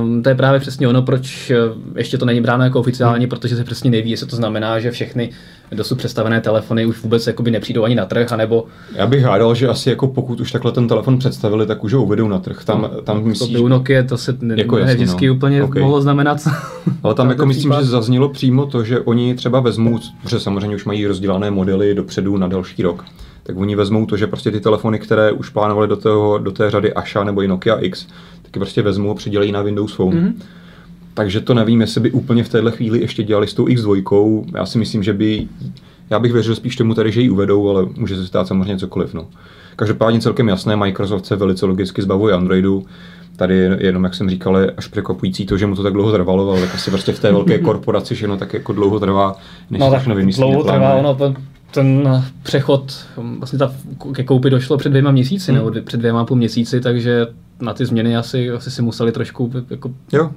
Um, 0.00 0.22
to 0.22 0.28
je 0.28 0.34
právě 0.34 0.60
přesně 0.60 0.88
ono, 0.88 1.02
proč 1.02 1.50
eh, 1.50 1.56
ještě 1.96 2.18
to 2.18 2.24
není 2.24 2.40
bráno 2.40 2.64
jako 2.64 2.80
oficiální, 2.80 3.24
hmm. 3.24 3.30
protože 3.30 3.56
se 3.56 3.64
přesně 3.64 3.90
neví, 3.90 4.10
jestli 4.10 4.26
to 4.26 4.36
znamená, 4.36 4.80
že 4.80 4.90
všechny 4.90 5.30
dosud 5.72 5.98
představené 5.98 6.40
telefony 6.40 6.86
už 6.86 7.02
vůbec 7.02 7.26
jakoby 7.26 7.50
nepřijdou 7.50 7.84
ani 7.84 7.94
na 7.94 8.06
trh, 8.06 8.32
anebo... 8.32 8.64
Já 8.94 9.06
bych 9.06 9.22
hádal, 9.22 9.54
že 9.54 9.68
asi 9.68 9.90
jako 9.90 10.08
pokud 10.08 10.40
už 10.40 10.52
takhle 10.52 10.72
ten 10.72 10.88
telefon 10.88 11.18
představili, 11.18 11.66
tak 11.66 11.84
už 11.84 11.92
ho 11.92 12.02
uvedou 12.02 12.28
na 12.28 12.38
trh. 12.38 12.64
Tam, 12.64 12.82
hmm. 12.82 13.04
tam 13.04 13.24
myslíš... 13.24 13.56
To 13.56 13.68
Nokia 13.68 14.02
to 14.02 14.18
se 14.18 14.36
ne, 14.40 14.54
jako 14.58 14.78
jasný, 14.78 14.94
vždycky 14.94 15.26
no. 15.26 15.34
úplně 15.34 15.62
okay. 15.62 15.82
mohlo 15.82 16.00
znamenat. 16.00 16.48
Ale 17.02 17.14
tam 17.14 17.30
jako 17.30 17.46
myslím, 17.46 17.70
případ. 17.70 17.82
že 17.82 17.90
zaznělo 17.90 18.28
přímo 18.28 18.66
to, 18.66 18.84
že 18.84 19.00
oni 19.00 19.34
třeba 19.34 19.60
vezmou, 19.60 19.98
protože 20.22 20.40
samozřejmě 20.40 20.76
už 20.76 20.84
mají 20.84 21.06
rozdělané 21.06 21.50
modely 21.50 21.94
dopředu 21.94 22.36
na 22.36 22.48
další 22.48 22.82
rok, 22.82 23.04
tak 23.42 23.56
oni 23.56 23.76
vezmou 23.76 24.06
to, 24.06 24.16
že 24.16 24.26
prostě 24.26 24.50
ty 24.50 24.60
telefony, 24.60 24.98
které 24.98 25.32
už 25.32 25.48
plánovali 25.48 25.88
do, 25.88 25.96
toho, 25.96 26.38
do 26.38 26.52
té 26.52 26.70
řady 26.70 26.92
Asha 26.92 27.24
nebo 27.24 27.42
i 27.42 27.48
Nokia 27.48 27.76
X, 27.76 28.06
taky 28.42 28.58
prostě 28.58 28.82
vezmou 28.82 29.10
a 29.10 29.14
přidělají 29.14 29.52
na 29.52 29.62
Windows 29.62 29.92
Phone. 29.92 30.20
Mm-hmm. 30.20 30.32
Takže 31.14 31.40
to 31.40 31.54
nevím, 31.54 31.80
jestli 31.80 32.00
by 32.00 32.10
úplně 32.10 32.44
v 32.44 32.48
téhle 32.48 32.70
chvíli 32.70 33.00
ještě 33.00 33.22
dělali 33.22 33.46
s 33.46 33.54
tou 33.54 33.64
X2. 33.64 34.44
Já 34.54 34.66
si 34.66 34.78
myslím, 34.78 35.02
že 35.02 35.12
by, 35.12 35.48
já 36.10 36.18
bych 36.18 36.32
věřil 36.32 36.54
spíš 36.54 36.76
tomu 36.76 36.94
tady, 36.94 37.12
že 37.12 37.20
ji 37.20 37.30
uvedou, 37.30 37.68
ale 37.68 37.86
může 37.96 38.16
se 38.16 38.26
stát 38.26 38.48
samozřejmě 38.48 38.78
cokoliv. 38.78 39.14
No. 39.14 39.26
Každopádně 39.76 40.20
celkem 40.20 40.48
jasné, 40.48 40.76
Microsoft 40.76 41.26
se 41.26 41.36
velice 41.36 41.66
logicky 41.66 42.02
zbavuje 42.02 42.34
Androidu. 42.34 42.86
Tady 43.36 43.70
jenom, 43.78 44.04
jak 44.04 44.14
jsem 44.14 44.30
říkal, 44.30 44.56
je 44.56 44.70
až 44.70 44.86
překvapující 44.86 45.46
to, 45.46 45.56
že 45.56 45.66
mu 45.66 45.76
to 45.76 45.82
tak 45.82 45.92
dlouho 45.92 46.12
trvalo, 46.12 46.50
ale 46.50 46.60
tak 46.60 46.74
asi 46.74 46.90
prostě 46.90 47.12
v 47.12 47.20
té 47.20 47.32
velké 47.32 47.58
korporaci 47.68 48.14
všechno 48.14 48.36
tak 48.36 48.54
jako 48.54 48.72
dlouho 48.72 49.00
trvá, 49.00 49.36
než 49.70 49.80
no, 49.80 49.90
všechno 49.90 50.14
vymyslí. 50.14 50.40
Dlouho 50.40 50.64
trvá, 50.64 50.94
ono, 50.94 51.34
ten 51.70 52.22
přechod, 52.42 53.06
vlastně 53.16 53.58
ta, 53.58 53.72
ke 54.14 54.24
koupi 54.24 54.50
došlo 54.50 54.76
před 54.76 54.88
dvěma 54.88 55.10
měsíci, 55.10 55.52
hmm. 55.52 55.64
nebo 55.64 55.80
před 55.84 55.96
dvěma 55.96 56.24
půl 56.24 56.36
měsíci, 56.36 56.80
takže 56.80 57.26
na 57.60 57.74
ty 57.74 57.86
změny 57.86 58.16
asi, 58.16 58.50
asi 58.50 58.70
si 58.70 58.82
museli 58.82 59.12
trošku 59.12 59.52
jako 59.70 59.90
jo. 60.12 60.30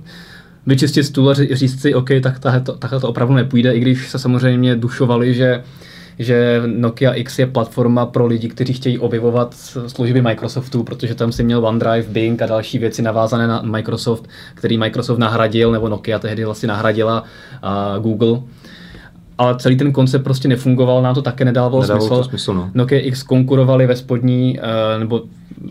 vyčistit 0.66 1.06
stůl 1.06 1.30
a 1.30 1.34
říct 1.34 1.82
si, 1.82 1.94
OK, 1.96 2.10
tak 2.24 2.40
tahle 2.40 2.62
to, 2.62 2.74
tahle 2.74 3.00
to 3.00 3.10
opravdu 3.10 3.34
nepůjde, 3.34 3.74
i 3.74 3.80
když 3.80 4.10
se 4.10 4.20
samozřejmě 4.20 4.76
dušovali, 4.76 5.34
že 5.34 5.64
že 6.20 6.62
Nokia 6.66 7.14
X 7.14 7.40
je 7.40 7.48
platforma 7.48 8.06
pro 8.06 8.26
lidi, 8.26 8.50
kteří 8.50 8.74
chtějí 8.74 9.00
objevovat 9.00 9.56
služby 9.88 10.22
Microsoftu, 10.22 10.84
protože 10.84 11.16
tam 11.16 11.32
si 11.32 11.44
měl 11.44 11.66
OneDrive, 11.66 12.08
Bing 12.10 12.42
a 12.42 12.46
další 12.46 12.78
věci 12.78 13.02
navázané 13.02 13.48
na 13.48 13.62
Microsoft, 13.62 14.30
který 14.54 14.78
Microsoft 14.78 15.18
nahradil, 15.18 15.72
nebo 15.72 15.90
Nokia 15.90 16.20
tehdy 16.20 16.46
vlastně 16.46 16.68
nahradila 16.68 17.22
uh, 17.24 18.04
Google 18.04 18.40
ale 19.38 19.56
celý 19.58 19.78
ten 19.78 19.92
koncept 19.92 20.24
prostě 20.24 20.48
nefungoval, 20.48 21.02
nám 21.02 21.16
to 21.16 21.22
také 21.22 21.46
nedávalo, 21.46 21.82
nedávalo 21.82 22.08
smysl. 22.08 22.18
To 22.18 22.30
smysl 22.30 22.54
no. 22.54 22.72
Nokia 22.74 23.02
X 23.02 23.24
konkurovali 23.24 23.88
ve 23.88 23.96
spodní 23.96 24.60
uh, 24.60 25.00
nebo 25.00 25.22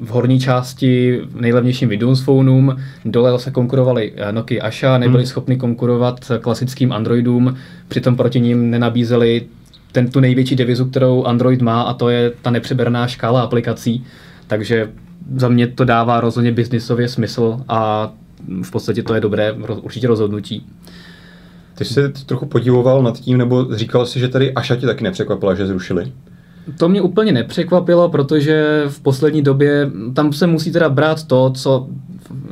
v 0.03 0.09
horní 0.09 0.41
části 0.41 1.21
nejlevnějším 1.41 1.89
Windows 1.89 2.21
Phoneům, 2.21 2.77
dole 3.05 3.39
se 3.39 3.51
konkurovali 3.51 4.13
eh, 4.17 4.33
Nokia 4.33 4.65
Asha, 4.65 4.99
nebyli 4.99 5.23
hmm. 5.23 5.27
schopni 5.27 5.57
konkurovat 5.57 6.31
klasickým 6.41 6.93
Androidům, 6.93 7.57
přitom 7.89 8.17
proti 8.17 8.41
ním 8.41 8.71
nenabízeli 8.71 9.43
ten, 9.93 10.11
tu 10.11 10.21
největší 10.21 10.57
devizu, 10.57 10.85
kterou 10.85 11.25
Android 11.25 11.63
má 11.63 11.83
a 11.83 11.95
to 11.95 12.09
je 12.09 12.33
ta 12.43 12.51
nepřeberná 12.51 13.07
škála 13.07 13.43
aplikací, 13.43 14.05
takže 14.47 14.91
za 15.37 15.49
mě 15.49 15.67
to 15.67 15.85
dává 15.85 16.21
rozhodně 16.21 16.53
biznisově 16.53 17.09
smysl 17.09 17.61
a 17.69 18.13
v 18.63 18.71
podstatě 18.71 19.03
to 19.03 19.15
je 19.15 19.21
dobré 19.21 19.53
určitě 19.53 20.09
rozhodnutí. 20.09 20.67
Ty 21.83 21.87
jsi 21.87 21.95
se 21.95 22.09
trochu 22.09 22.47
podivoval 22.47 23.03
nad 23.03 23.21
tím, 23.21 23.39
nebo 23.39 23.77
říkal 23.77 24.07
si, 24.07 24.21
že 24.21 24.29
tady 24.29 24.53
Aša 24.53 24.77
tě 24.77 24.87
taky 24.87 25.05
nepřekvapila, 25.05 25.55
že 25.55 25.67
zrušili? 25.67 26.13
To 26.79 26.89
mě 26.89 27.01
úplně 27.01 27.33
nepřekvapilo, 27.33 28.09
protože 28.09 28.85
v 28.89 29.01
poslední 29.01 29.43
době 29.43 29.91
tam 30.15 30.33
se 30.33 30.47
musí 30.47 30.73
teda 30.73 30.89
brát 30.89 31.27
to, 31.27 31.51
co 31.51 31.89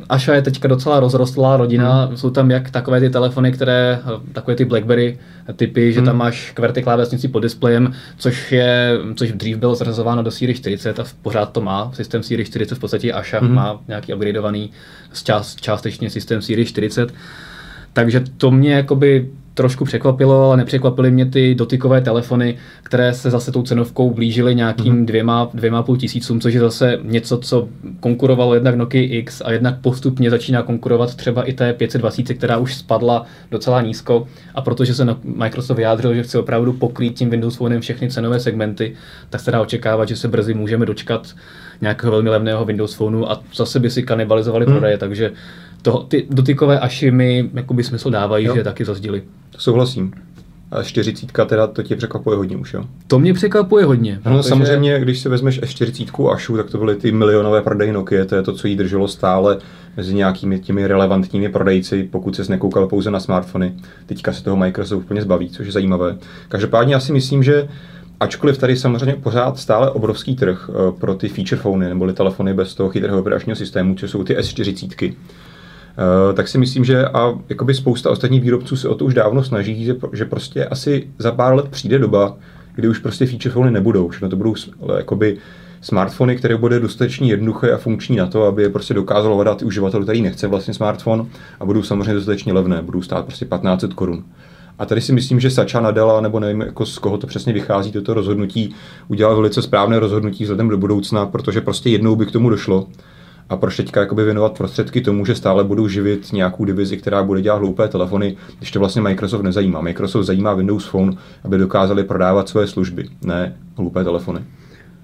Aša 0.09 0.33
je 0.33 0.41
teďka 0.41 0.67
docela 0.67 0.99
rozrostlá 0.99 1.57
rodina, 1.57 2.05
hmm. 2.05 2.17
jsou 2.17 2.29
tam 2.29 2.51
jak 2.51 2.69
takové 2.69 2.99
ty 2.99 3.09
telefony, 3.09 3.51
které, 3.51 3.99
takové 4.33 4.55
ty 4.55 4.65
BlackBerry 4.65 5.17
typy, 5.55 5.83
hmm. 5.83 5.91
že 5.91 6.01
tam 6.01 6.17
máš 6.17 6.51
QWERTY 6.51 6.83
klávesnici 6.83 7.27
pod 7.27 7.39
displejem, 7.39 7.93
což 8.17 8.51
je, 8.51 8.97
což 9.15 9.31
dřív 9.31 9.57
bylo 9.57 9.75
zařazováno 9.75 10.23
do 10.23 10.31
Siri 10.31 10.53
40 10.53 10.99
a 10.99 11.03
pořád 11.21 11.51
to 11.51 11.61
má. 11.61 11.91
Systém 11.93 12.23
Siri 12.23 12.45
40 12.45 12.75
v 12.75 12.79
podstatě 12.79 13.13
Aša 13.13 13.39
hmm. 13.39 13.55
má 13.55 13.81
nějaký 13.87 14.13
upgradeovaný 14.13 14.71
část, 15.23 15.61
částečně 15.61 16.09
systém 16.09 16.41
Siri 16.41 16.65
40. 16.65 17.13
Takže 17.93 18.23
to 18.37 18.51
mě 18.51 18.73
jakoby 18.73 19.29
trošku 19.53 19.85
překvapilo, 19.85 20.45
ale 20.45 20.57
nepřekvapily 20.57 21.11
mě 21.11 21.25
ty 21.25 21.55
dotykové 21.55 22.01
telefony, 22.01 22.57
které 22.83 23.13
se 23.13 23.29
zase 23.29 23.51
tou 23.51 23.63
cenovkou 23.63 24.09
blížily 24.09 24.55
nějakým 24.55 24.93
mm-hmm. 24.93 25.05
dvěma, 25.05 25.49
dvěma 25.53 25.83
půl 25.83 25.97
tisícům, 25.97 26.41
což 26.41 26.53
je 26.53 26.59
zase 26.59 26.99
něco, 27.03 27.37
co 27.37 27.67
konkurovalo 27.99 28.53
jednak 28.53 28.75
Nokia 28.75 29.07
X 29.19 29.41
a 29.45 29.51
jednak 29.51 29.79
postupně 29.81 30.29
začíná 30.29 30.61
konkurovat 30.61 31.15
třeba 31.15 31.43
i 31.43 31.53
té 31.53 31.73
520, 31.73 32.33
která 32.33 32.57
už 32.57 32.75
spadla 32.75 33.25
docela 33.51 33.81
nízko. 33.81 34.27
A 34.55 34.61
protože 34.61 34.93
se 34.93 35.07
Microsoft 35.23 35.77
vyjádřil, 35.77 36.13
že 36.13 36.23
chce 36.23 36.39
opravdu 36.39 36.73
pokrýt 36.73 37.17
tím 37.17 37.29
Windows 37.29 37.55
Phone 37.55 37.79
všechny 37.79 38.09
cenové 38.09 38.39
segmenty, 38.39 38.93
tak 39.29 39.41
se 39.41 39.51
dá 39.51 39.61
očekávat, 39.61 40.07
že 40.07 40.15
se 40.15 40.27
brzy 40.27 40.53
můžeme 40.53 40.85
dočkat 40.85 41.27
nějakého 41.81 42.11
velmi 42.11 42.29
levného 42.29 42.65
Windows 42.65 42.93
Phoneu 42.93 43.25
a 43.25 43.41
zase 43.55 43.79
by 43.79 43.89
si 43.89 44.03
kanibalizovali 44.03 44.65
mm. 44.65 44.71
prodeje, 44.71 44.97
takže 44.97 45.31
to, 45.81 45.97
ty 45.97 46.27
dotykové 46.29 46.79
aši 46.79 47.11
mi 47.11 47.49
jakoby 47.53 47.83
smysl 47.83 48.09
dávají, 48.09 48.45
jo. 48.45 48.55
že 48.55 48.63
taky 48.63 48.85
zazdili. 48.85 49.23
To 49.49 49.59
souhlasím. 49.59 50.13
A 50.71 50.83
40 50.83 51.31
teda 51.45 51.67
to 51.67 51.83
tě 51.83 51.95
překvapuje 51.95 52.37
hodně 52.37 52.57
už, 52.57 52.73
jo? 52.73 52.83
To 53.07 53.19
mě 53.19 53.33
překvapuje 53.33 53.85
hodně. 53.85 54.19
No 54.25 54.31
protože... 54.31 54.49
samozřejmě, 54.49 54.99
když 54.99 55.19
si 55.19 55.29
vezmeš 55.29 55.61
S40 55.61 56.31
Ašu, 56.33 56.57
tak 56.57 56.69
to 56.69 56.77
byly 56.77 56.95
ty 56.95 57.11
milionové 57.11 57.61
prodeje 57.61 57.93
Nokia, 57.93 58.25
to 58.25 58.35
je 58.35 58.41
to, 58.41 58.53
co 58.53 58.67
jí 58.67 58.75
drželo 58.75 59.07
stále 59.07 59.57
mezi 59.97 60.15
nějakými 60.15 60.59
těmi 60.59 60.87
relevantními 60.87 61.49
prodejci, 61.49 62.03
pokud 62.03 62.35
se 62.35 62.43
nekoukal 62.49 62.87
pouze 62.87 63.11
na 63.11 63.19
smartfony. 63.19 63.73
Teďka 64.05 64.33
se 64.33 64.43
toho 64.43 64.57
Microsoft 64.57 65.03
úplně 65.03 65.21
zbaví, 65.21 65.49
což 65.49 65.65
je 65.65 65.71
zajímavé. 65.71 66.17
Každopádně 66.49 66.93
já 66.93 66.99
si 66.99 67.13
myslím, 67.13 67.43
že 67.43 67.67
ačkoliv 68.19 68.57
tady 68.57 68.77
samozřejmě 68.77 69.15
pořád 69.15 69.59
stále 69.59 69.91
obrovský 69.91 70.35
trh 70.35 70.69
eh, 70.69 70.91
pro 70.99 71.15
ty 71.15 71.29
feature 71.29 71.61
phony, 71.61 71.89
neboli 71.89 72.13
telefony 72.13 72.53
bez 72.53 72.75
toho 72.75 72.89
chytrého 72.89 73.19
operačního 73.19 73.55
systému, 73.55 73.95
což 73.95 74.11
jsou 74.11 74.23
ty 74.23 74.37
S40, 74.37 75.13
Eh, 75.13 75.15
tak 76.33 76.47
si 76.47 76.57
myslím, 76.57 76.85
že 76.85 77.05
a 77.05 77.33
jakoby 77.49 77.73
spousta 77.73 78.09
ostatních 78.09 78.41
výrobců 78.41 78.75
se 78.75 78.87
o 78.87 78.95
to 78.95 79.05
už 79.05 79.13
dávno 79.13 79.43
snaží, 79.43 79.85
že, 79.85 79.95
že 80.13 80.25
prostě 80.25 80.65
asi 80.65 81.07
za 81.17 81.31
pár 81.31 81.55
let 81.55 81.67
přijde 81.67 81.99
doba, 81.99 82.37
kdy 82.75 82.87
už 82.87 82.99
prostě 82.99 83.25
feature 83.25 83.53
phony 83.53 83.71
nebudou. 83.71 84.09
Všechno 84.09 84.29
to 84.29 84.35
budou 84.35 84.55
jakoby 84.97 85.37
smartfony, 85.81 86.35
které 86.35 86.57
bude 86.57 86.79
dostatečně 86.79 87.29
jednoduché 87.29 87.71
a 87.71 87.77
funkční 87.77 88.17
na 88.17 88.27
to, 88.27 88.43
aby 88.43 88.63
je 88.63 88.69
prostě 88.69 88.93
dokázalo 88.93 89.35
hledat 89.35 89.61
uživatel, 89.61 90.03
který 90.03 90.21
nechce 90.21 90.47
vlastně 90.47 90.73
smartphone 90.73 91.25
a 91.59 91.65
budou 91.65 91.83
samozřejmě 91.83 92.13
dostatečně 92.13 92.53
levné, 92.53 92.81
budou 92.81 93.01
stát 93.01 93.25
prostě 93.25 93.45
1500 93.45 93.93
korun. 93.93 94.23
A 94.79 94.85
tady 94.85 95.01
si 95.01 95.13
myslím, 95.13 95.39
že 95.39 95.49
Sacha 95.49 95.79
Nadella, 95.79 96.21
nebo 96.21 96.39
nevím, 96.39 96.61
jako 96.61 96.85
z 96.85 96.99
koho 96.99 97.17
to 97.17 97.27
přesně 97.27 97.53
vychází, 97.53 97.91
toto 97.91 98.13
rozhodnutí, 98.13 98.75
udělal 99.07 99.35
velice 99.35 99.61
správné 99.61 99.99
rozhodnutí 99.99 100.43
vzhledem 100.43 100.69
do 100.69 100.77
budoucna, 100.77 101.25
protože 101.25 101.61
prostě 101.61 101.89
jednou 101.89 102.15
by 102.15 102.25
k 102.25 102.31
tomu 102.31 102.49
došlo 102.49 102.87
a 103.51 103.57
proč 103.57 103.77
teďka 103.77 103.99
jakoby 103.99 104.23
věnovat 104.23 104.57
prostředky 104.57 105.01
tomu, 105.01 105.25
že 105.25 105.35
stále 105.35 105.63
budou 105.63 105.87
živit 105.87 106.33
nějakou 106.33 106.65
divizi, 106.65 106.97
která 106.97 107.23
bude 107.23 107.41
dělat 107.41 107.57
hloupé 107.57 107.87
telefony, 107.87 108.37
když 108.57 108.71
to 108.71 108.79
vlastně 108.79 109.01
Microsoft 109.01 109.41
nezajímá. 109.41 109.81
Microsoft 109.81 110.25
zajímá 110.25 110.53
Windows 110.53 110.85
Phone, 110.85 111.13
aby 111.43 111.57
dokázali 111.57 112.03
prodávat 112.03 112.49
své 112.49 112.67
služby, 112.67 113.09
ne 113.23 113.55
hloupé 113.77 114.03
telefony. 114.03 114.39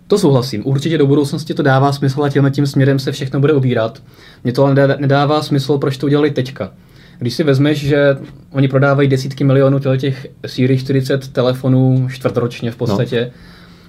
To 0.08 0.18
souhlasím. 0.18 0.62
Určitě 0.66 0.98
do 0.98 1.08
budoucnosti 1.08 1.54
to 1.54 1.64
dává 1.64 1.92
smysl 1.92 2.24
a 2.24 2.30
tímhle 2.30 2.52
tím 2.52 2.68
směrem 2.68 3.00
se 3.00 3.12
všechno 3.12 3.40
bude 3.40 3.54
obírat. 3.54 4.02
Mně 4.44 4.54
to 4.54 4.66
ale 4.66 4.98
nedává 5.00 5.42
smysl, 5.42 5.78
proč 5.78 5.98
to 5.98 6.06
udělali 6.06 6.32
teďka. 6.32 6.72
Když 7.20 7.34
si 7.34 7.44
vezmeš, 7.44 7.80
že 7.80 8.18
oni 8.52 8.68
prodávají 8.68 9.10
desítky 9.10 9.44
milionů 9.44 9.80
těch 9.80 10.28
Siri 10.46 10.78
40 10.78 11.28
telefonů 11.28 12.08
čtvrtročně 12.12 12.72
v 12.72 12.76
podstatě 12.76 13.22
no. 13.26 13.32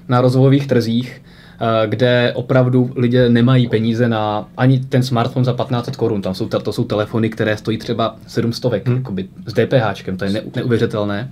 na 0.08 0.20
rozvojových 0.20 0.66
trzích, 0.66 1.22
kde 1.86 2.32
opravdu 2.34 2.90
lidé 2.96 3.28
nemají 3.28 3.68
peníze 3.68 4.08
na 4.08 4.48
ani 4.56 4.78
ten 4.78 5.02
smartphone 5.02 5.44
za 5.44 5.52
1500 5.52 5.96
korun. 5.96 6.22
Tam 6.22 6.34
jsou, 6.34 6.48
to 6.48 6.72
jsou 6.72 6.84
telefony, 6.84 7.30
které 7.30 7.56
stojí 7.56 7.78
třeba 7.78 8.16
700 8.26 8.86
hmm. 8.86 9.04
s 9.46 9.52
DPH, 9.52 10.16
to 10.18 10.24
je 10.24 10.30
ne, 10.30 10.42
neuvěřitelné. 10.56 11.30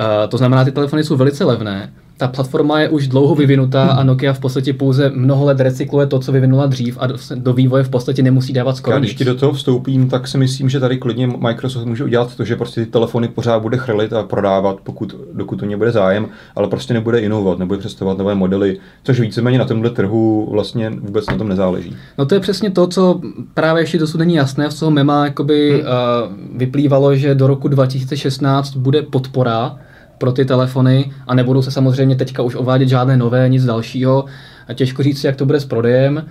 Uh, 0.00 0.28
to 0.28 0.38
znamená, 0.38 0.64
ty 0.64 0.72
telefony 0.72 1.04
jsou 1.04 1.16
velice 1.16 1.44
levné 1.44 1.92
ta 2.16 2.28
platforma 2.28 2.80
je 2.80 2.88
už 2.88 3.08
dlouho 3.08 3.34
vyvinutá 3.34 3.84
a 3.86 4.02
Nokia 4.02 4.32
v 4.32 4.40
podstatě 4.40 4.72
pouze 4.72 5.10
mnoho 5.14 5.44
let 5.44 5.60
recykluje 5.60 6.06
to, 6.06 6.18
co 6.18 6.32
vyvinula 6.32 6.66
dřív 6.66 6.98
a 7.00 7.06
do, 7.06 7.16
do 7.34 7.52
vývoje 7.52 7.84
v 7.84 7.88
podstatě 7.88 8.22
nemusí 8.22 8.52
dávat 8.52 8.76
skoro 8.76 8.94
Já 8.94 8.98
nic. 8.98 9.08
když 9.08 9.18
ti 9.18 9.24
do 9.24 9.34
toho 9.34 9.52
vstoupím, 9.52 10.08
tak 10.08 10.28
si 10.28 10.38
myslím, 10.38 10.68
že 10.68 10.80
tady 10.80 10.98
klidně 10.98 11.26
Microsoft 11.26 11.84
může 11.84 12.04
udělat 12.04 12.36
to, 12.36 12.44
že 12.44 12.56
prostě 12.56 12.84
ty 12.84 12.90
telefony 12.90 13.28
pořád 13.28 13.62
bude 13.62 13.76
chrylit 13.76 14.12
a 14.12 14.22
prodávat, 14.22 14.76
pokud, 14.82 15.14
dokud 15.32 15.56
to 15.56 15.66
nebude 15.66 15.92
zájem, 15.92 16.28
ale 16.54 16.68
prostě 16.68 16.94
nebude 16.94 17.18
inovovat, 17.18 17.58
nebude 17.58 17.78
představovat 17.78 18.18
nové 18.18 18.34
modely, 18.34 18.78
což 19.02 19.20
víceméně 19.20 19.58
na 19.58 19.64
tomhle 19.64 19.90
trhu 19.90 20.48
vlastně 20.50 20.90
vůbec 20.90 21.26
na 21.26 21.36
tom 21.36 21.48
nezáleží. 21.48 21.96
No 22.18 22.26
to 22.26 22.34
je 22.34 22.40
přesně 22.40 22.70
to, 22.70 22.86
co 22.86 23.20
právě 23.54 23.82
ještě 23.82 23.98
dosud 23.98 24.18
není 24.18 24.34
jasné, 24.34 24.70
z 24.70 24.78
toho 24.78 24.90
mema 24.90 25.24
jakoby 25.24 25.70
hmm. 25.70 25.80
uh, 25.80 26.58
vyplývalo, 26.58 27.16
že 27.16 27.34
do 27.34 27.46
roku 27.46 27.68
2016 27.68 28.76
bude 28.76 29.02
podpora 29.02 29.78
pro 30.18 30.32
ty 30.32 30.44
telefony 30.44 31.12
a 31.26 31.34
nebudou 31.34 31.62
se 31.62 31.70
samozřejmě 31.70 32.16
teďka 32.16 32.42
už 32.42 32.54
ovádět 32.54 32.88
žádné 32.88 33.16
nové, 33.16 33.48
nic 33.48 33.64
dalšího. 33.64 34.24
A 34.68 34.72
těžko 34.72 35.02
říct, 35.02 35.24
jak 35.24 35.36
to 35.36 35.46
bude 35.46 35.60
s 35.60 35.64
prodejem. 35.64 36.26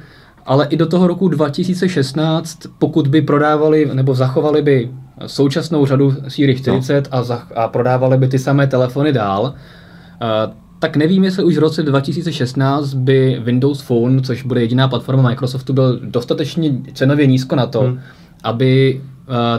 Ale 0.45 0.67
i 0.69 0.78
do 0.78 0.86
toho 0.86 1.08
roku 1.08 1.28
2016, 1.28 2.60
pokud 2.80 3.08
by 3.08 3.21
prodávali 3.21 3.89
nebo 3.93 4.15
zachovali 4.15 4.62
by 4.62 4.91
současnou 5.26 5.86
řadu 5.86 6.15
Siri 6.28 6.56
40 6.56 7.08
no. 7.12 7.17
a, 7.17 7.24
za, 7.24 7.48
a 7.56 7.67
prodávali 7.67 8.17
by 8.17 8.28
ty 8.28 8.39
samé 8.39 8.67
telefony 8.67 9.13
dál, 9.13 9.43
uh, 9.43 10.54
tak 10.80 10.95
nevím, 10.95 11.24
jestli 11.24 11.43
už 11.43 11.56
v 11.58 11.60
roce 11.60 11.84
2016 11.84 12.93
by 12.93 13.41
Windows 13.43 13.82
Phone, 13.82 14.21
což 14.21 14.43
bude 14.43 14.62
jediná 14.62 14.88
platforma 14.88 15.30
Microsoftu, 15.30 15.74
byl 15.74 16.00
dostatečně 16.04 16.74
cenově 16.93 17.26
nízko 17.26 17.56
na 17.56 17.65
to, 17.65 17.82
hmm. 17.82 18.00
aby 18.43 19.02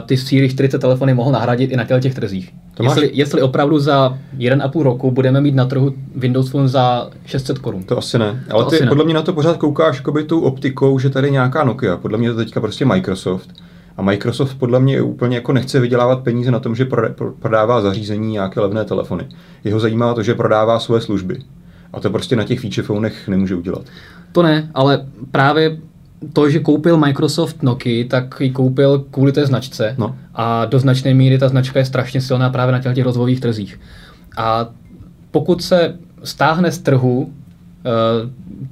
ty 0.05 0.17
Siri 0.17 0.49
40 0.49 0.79
telefony 0.79 1.13
mohl 1.13 1.31
nahradit 1.31 1.71
i 1.71 1.75
na 1.75 1.85
těch 1.85 2.15
trzích. 2.15 2.53
Tomáš... 2.73 2.95
Jestli, 2.95 3.17
jestli 3.17 3.41
opravdu 3.41 3.79
za 3.79 4.17
1,5 4.37 4.83
roku 4.83 5.11
budeme 5.11 5.41
mít 5.41 5.55
na 5.55 5.65
trhu 5.65 5.93
Windows 6.15 6.49
Phone 6.49 6.67
za 6.67 7.09
600 7.25 7.59
korun. 7.59 7.83
To 7.83 7.97
asi 7.97 8.19
ne. 8.19 8.43
Ale 8.49 8.63
to 8.63 8.69
ty 8.69 8.77
podle 8.77 9.03
ne. 9.03 9.05
mě 9.05 9.13
na 9.13 9.21
to 9.21 9.33
pořád 9.33 9.57
koukáš 9.57 9.97
jakoby 9.97 10.23
tou 10.23 10.41
optikou, 10.41 10.99
že 10.99 11.09
tady 11.09 11.27
je 11.27 11.31
nějaká 11.31 11.63
Nokia. 11.63 11.97
Podle 11.97 12.17
mě 12.17 12.29
to 12.29 12.35
teďka 12.35 12.61
prostě 12.61 12.85
Microsoft. 12.85 13.49
A 13.97 14.01
Microsoft 14.01 14.59
podle 14.59 14.79
mě 14.79 15.01
úplně 15.01 15.35
jako 15.35 15.53
nechce 15.53 15.79
vydělávat 15.79 16.23
peníze 16.23 16.51
na 16.51 16.59
tom, 16.59 16.75
že 16.75 16.87
prodává 17.39 17.81
zařízení 17.81 18.31
nějaké 18.31 18.59
levné 18.59 18.85
telefony. 18.85 19.27
Jeho 19.63 19.79
zajímá 19.79 20.13
to, 20.13 20.23
že 20.23 20.35
prodává 20.35 20.79
svoje 20.79 21.01
služby. 21.01 21.37
A 21.93 21.99
to 21.99 22.09
prostě 22.09 22.35
na 22.35 22.43
těch 22.43 22.59
feature 22.59 22.87
phonech 22.87 23.27
nemůže 23.27 23.55
udělat. 23.55 23.81
To 24.31 24.43
ne, 24.43 24.71
ale 24.73 25.05
právě 25.31 25.77
to, 26.33 26.49
že 26.49 26.59
koupil 26.59 26.97
Microsoft 26.97 27.63
Nokia, 27.63 28.07
tak 28.07 28.35
ji 28.39 28.51
koupil 28.51 29.05
kvůli 29.11 29.31
té 29.31 29.45
značce. 29.45 29.95
No. 29.97 30.15
A 30.33 30.65
do 30.65 30.79
značné 30.79 31.13
míry 31.13 31.37
ta 31.37 31.49
značka 31.49 31.79
je 31.79 31.85
strašně 31.85 32.21
silná 32.21 32.49
právě 32.49 32.71
na 32.71 32.93
těch 32.93 33.05
rozvojových 33.05 33.39
trzích. 33.39 33.79
A 34.37 34.69
pokud 35.31 35.63
se 35.63 35.95
stáhne 36.23 36.71
z 36.71 36.79
trhu 36.79 37.29
eh, 37.29 37.89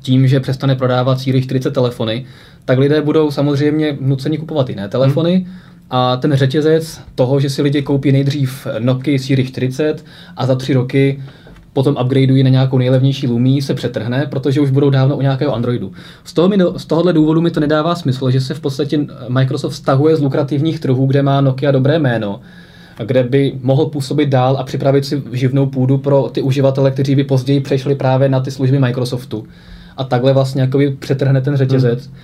tím, 0.02 0.28
že 0.28 0.40
přestane 0.40 0.76
prodávat 0.76 1.20
Siri 1.20 1.42
40 1.42 1.72
telefony, 1.72 2.26
tak 2.66 2.78
lidé 2.78 3.02
budou 3.02 3.32
samozřejmě 3.32 3.98
nuceni 4.02 4.38
kupovat 4.38 4.70
jiné 4.70 4.90
telefony. 4.90 5.36
Hmm. 5.36 5.54
A 5.90 6.18
ten 6.18 6.34
řetězec 6.34 7.02
toho, 7.16 7.40
že 7.40 7.50
si 7.50 7.62
lidi 7.62 7.82
koupí 7.82 8.12
nejdřív 8.12 8.68
Nokia 8.80 9.20
Siri 9.20 9.46
40 9.46 10.06
a 10.38 10.46
za 10.46 10.56
tři 10.56 10.74
roky 10.74 11.24
potom 11.76 11.98
upgradeují 12.02 12.44
na 12.44 12.50
nějakou 12.50 12.78
nejlevnější 12.78 13.28
Lumii, 13.28 13.62
se 13.62 13.74
přetrhne, 13.74 14.26
protože 14.30 14.62
už 14.62 14.70
budou 14.70 14.90
dávno 14.90 15.18
u 15.18 15.22
nějakého 15.22 15.56
Androidu. 15.56 15.92
Z, 16.24 16.34
toho 16.34 16.48
mi, 16.50 16.58
z 16.78 16.86
tohohle 16.86 17.14
důvodu 17.14 17.42
mi 17.42 17.52
to 17.52 17.60
nedává 17.60 17.96
smysl, 17.96 18.32
že 18.32 18.42
se 18.42 18.54
v 18.54 18.60
podstatě 18.60 19.00
Microsoft 19.28 19.76
stahuje 19.76 20.16
z 20.16 20.22
lukrativních 20.22 20.80
trhů, 20.80 21.06
kde 21.06 21.22
má 21.22 21.42
Nokia 21.42 21.72
dobré 21.72 22.00
jméno, 22.00 22.40
kde 23.06 23.24
by 23.24 23.54
mohl 23.62 23.86
působit 23.86 24.30
dál 24.30 24.58
a 24.58 24.64
připravit 24.64 25.06
si 25.06 25.24
živnou 25.32 25.66
půdu 25.66 25.98
pro 25.98 26.30
ty 26.32 26.42
uživatele, 26.42 26.92
kteří 26.92 27.16
by 27.16 27.24
později 27.24 27.60
přešli 27.60 27.96
právě 27.96 28.30
na 28.30 28.40
ty 28.40 28.52
služby 28.52 28.80
Microsoftu. 28.80 29.48
A 29.98 30.04
takhle 30.04 30.34
vlastně 30.34 30.62
jakoby 30.62 30.92
přetrhne 31.00 31.42
ten 31.42 31.58
řetězec. 31.58 32.06
Hmm 32.06 32.16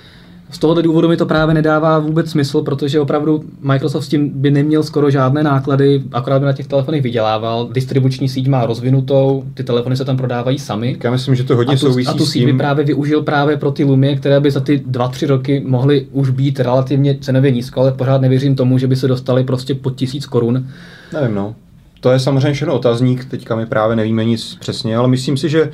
z 0.52 0.60
tohoto 0.60 0.82
důvodu 0.82 1.10
mi 1.10 1.18
to 1.18 1.26
právě 1.26 1.54
nedává 1.54 2.00
vůbec 2.00 2.30
smysl, 2.30 2.62
protože 2.62 3.00
opravdu 3.00 3.44
Microsoft 3.62 4.06
s 4.06 4.08
tím 4.08 4.30
by 4.30 4.52
neměl 4.52 4.84
skoro 4.84 5.10
žádné 5.10 5.44
náklady, 5.44 6.04
akorát 6.12 6.40
by 6.40 6.46
na 6.46 6.54
těch 6.54 6.68
telefonech 6.68 7.02
vydělával. 7.02 7.70
Distribuční 7.72 8.30
síť 8.30 8.48
má 8.48 8.66
rozvinutou, 8.66 9.44
ty 9.54 9.64
telefony 9.64 9.98
se 9.98 10.06
tam 10.06 10.18
prodávají 10.18 10.60
sami. 10.60 10.98
Já 11.04 11.12
myslím, 11.12 11.36
že 11.36 11.44
to 11.44 11.56
hodně 11.56 11.74
a 11.74 11.78
tu, 11.78 11.86
souvisí 11.86 12.08
A 12.08 12.14
tu 12.14 12.26
síť 12.26 12.46
by 12.46 12.54
právě 12.54 12.86
využil 12.86 13.22
právě 13.22 13.58
pro 13.58 13.72
ty 13.72 13.84
Lumie, 13.84 14.16
které 14.16 14.40
by 14.40 14.52
za 14.52 14.60
ty 14.60 14.84
dva, 14.86 15.08
tři 15.08 15.26
roky 15.26 15.64
mohly 15.66 16.08
už 16.12 16.30
být 16.30 16.60
relativně 16.60 17.18
cenově 17.22 17.52
nízko, 17.52 17.82
ale 17.82 17.92
pořád 17.92 18.22
nevěřím 18.22 18.56
tomu, 18.56 18.78
že 18.78 18.88
by 18.88 18.96
se 18.96 19.08
dostali 19.08 19.44
prostě 19.44 19.76
pod 19.76 19.96
tisíc 19.96 20.26
korun. 20.26 20.68
Nevím, 21.14 21.36
no. 21.36 21.56
To 22.00 22.12
je 22.12 22.20
samozřejmě 22.20 22.54
všechno 22.54 22.76
otazník, 22.76 23.26
teďka 23.26 23.56
my 23.56 23.66
právě 23.66 23.96
nevíme 23.96 24.26
nic 24.26 24.58
přesně, 24.60 24.98
ale 24.98 25.08
myslím 25.08 25.38
si, 25.38 25.50
že 25.50 25.72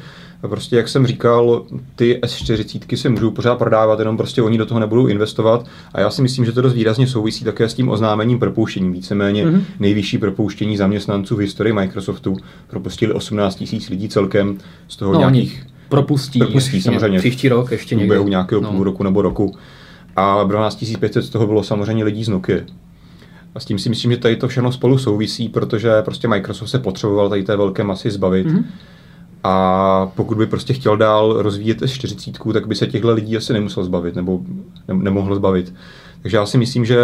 prostě, 0.47 0.75
jak 0.75 0.87
jsem 0.87 1.07
říkal, 1.07 1.65
ty 1.95 2.19
S40 2.23 2.95
se 2.95 3.09
můžou 3.09 3.31
pořád 3.31 3.55
prodávat, 3.55 3.99
jenom 3.99 4.17
prostě 4.17 4.41
oni 4.41 4.57
do 4.57 4.65
toho 4.65 4.79
nebudou 4.79 5.07
investovat. 5.07 5.65
A 5.93 5.99
já 5.99 6.09
si 6.09 6.21
myslím, 6.21 6.45
že 6.45 6.51
to 6.51 6.61
dost 6.61 6.73
výrazně 6.73 7.07
souvisí 7.07 7.45
také 7.45 7.69
s 7.69 7.73
tím 7.73 7.89
oznámením 7.89 8.39
propouštění. 8.39 8.91
Víceméně 8.91 9.45
mm-hmm. 9.45 9.61
nejvyšší 9.79 10.17
propouštění 10.17 10.77
zaměstnanců 10.77 11.35
v 11.35 11.39
historii 11.39 11.73
Microsoftu. 11.73 12.37
Propustili 12.67 13.13
18 13.13 13.55
tisíc 13.55 13.89
lidí 13.89 14.09
celkem, 14.09 14.57
z 14.87 14.95
toho 14.95 15.13
no, 15.13 15.19
nějakých... 15.19 15.63
Propustí, 15.89 16.39
propustí 16.39 16.81
samozřejmě. 16.81 17.19
Příští 17.19 17.49
rok 17.49 17.71
ještě 17.71 17.95
někde. 17.95 18.23
nějakého 18.23 18.61
no. 18.61 18.71
půl 18.71 18.83
roku 18.83 19.03
nebo 19.03 19.21
roku. 19.21 19.55
A 20.15 20.43
12 20.43 20.83
500 20.99 21.23
z 21.23 21.29
toho 21.29 21.47
bylo 21.47 21.63
samozřejmě 21.63 22.03
lidí 22.03 22.23
z 22.23 22.29
Nokia. 22.29 22.59
A 23.55 23.59
s 23.59 23.65
tím 23.65 23.79
si 23.79 23.89
myslím, 23.89 24.11
že 24.11 24.17
tady 24.17 24.35
to 24.35 24.47
všechno 24.47 24.71
spolu 24.71 24.97
souvisí, 24.97 25.49
protože 25.49 26.01
prostě 26.01 26.27
Microsoft 26.27 26.69
se 26.69 26.79
potřeboval 26.79 27.29
tady 27.29 27.43
té 27.43 27.57
velké 27.57 27.83
masy 27.83 28.11
zbavit. 28.11 28.47
Mm-hmm. 28.47 28.63
A 29.43 30.11
pokud 30.15 30.37
by 30.37 30.45
prostě 30.47 30.73
chtěl 30.73 30.97
dál 30.97 31.41
rozvíjet 31.41 31.81
S40, 31.81 32.53
tak 32.53 32.67
by 32.67 32.75
se 32.75 32.87
těchto 32.87 33.13
lidí 33.13 33.37
asi 33.37 33.53
nemusel 33.53 33.83
zbavit, 33.83 34.15
nebo 34.15 34.39
ne, 34.87 34.93
nemohl 34.93 35.35
zbavit. 35.35 35.73
Takže 36.21 36.37
já 36.37 36.45
si 36.45 36.57
myslím, 36.57 36.85
že 36.85 36.97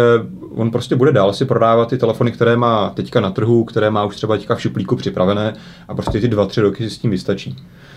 on 0.54 0.70
prostě 0.70 0.96
bude 0.96 1.12
dál 1.12 1.32
si 1.32 1.44
prodávat 1.44 1.88
ty 1.88 1.98
telefony, 1.98 2.32
které 2.32 2.56
má 2.56 2.90
teďka 2.90 3.20
na 3.20 3.30
trhu, 3.30 3.64
které 3.64 3.90
má 3.90 4.04
už 4.04 4.16
třeba 4.16 4.36
teďka 4.36 4.54
v 4.54 4.60
šuplíku 4.60 4.96
připravené 4.96 5.54
a 5.88 5.94
prostě 5.94 6.20
ty 6.20 6.28
dva, 6.28 6.46
tři 6.46 6.60
roky 6.60 6.84
si 6.84 6.90
s 6.90 6.98
tím 6.98 7.10
vystačí. 7.10 7.56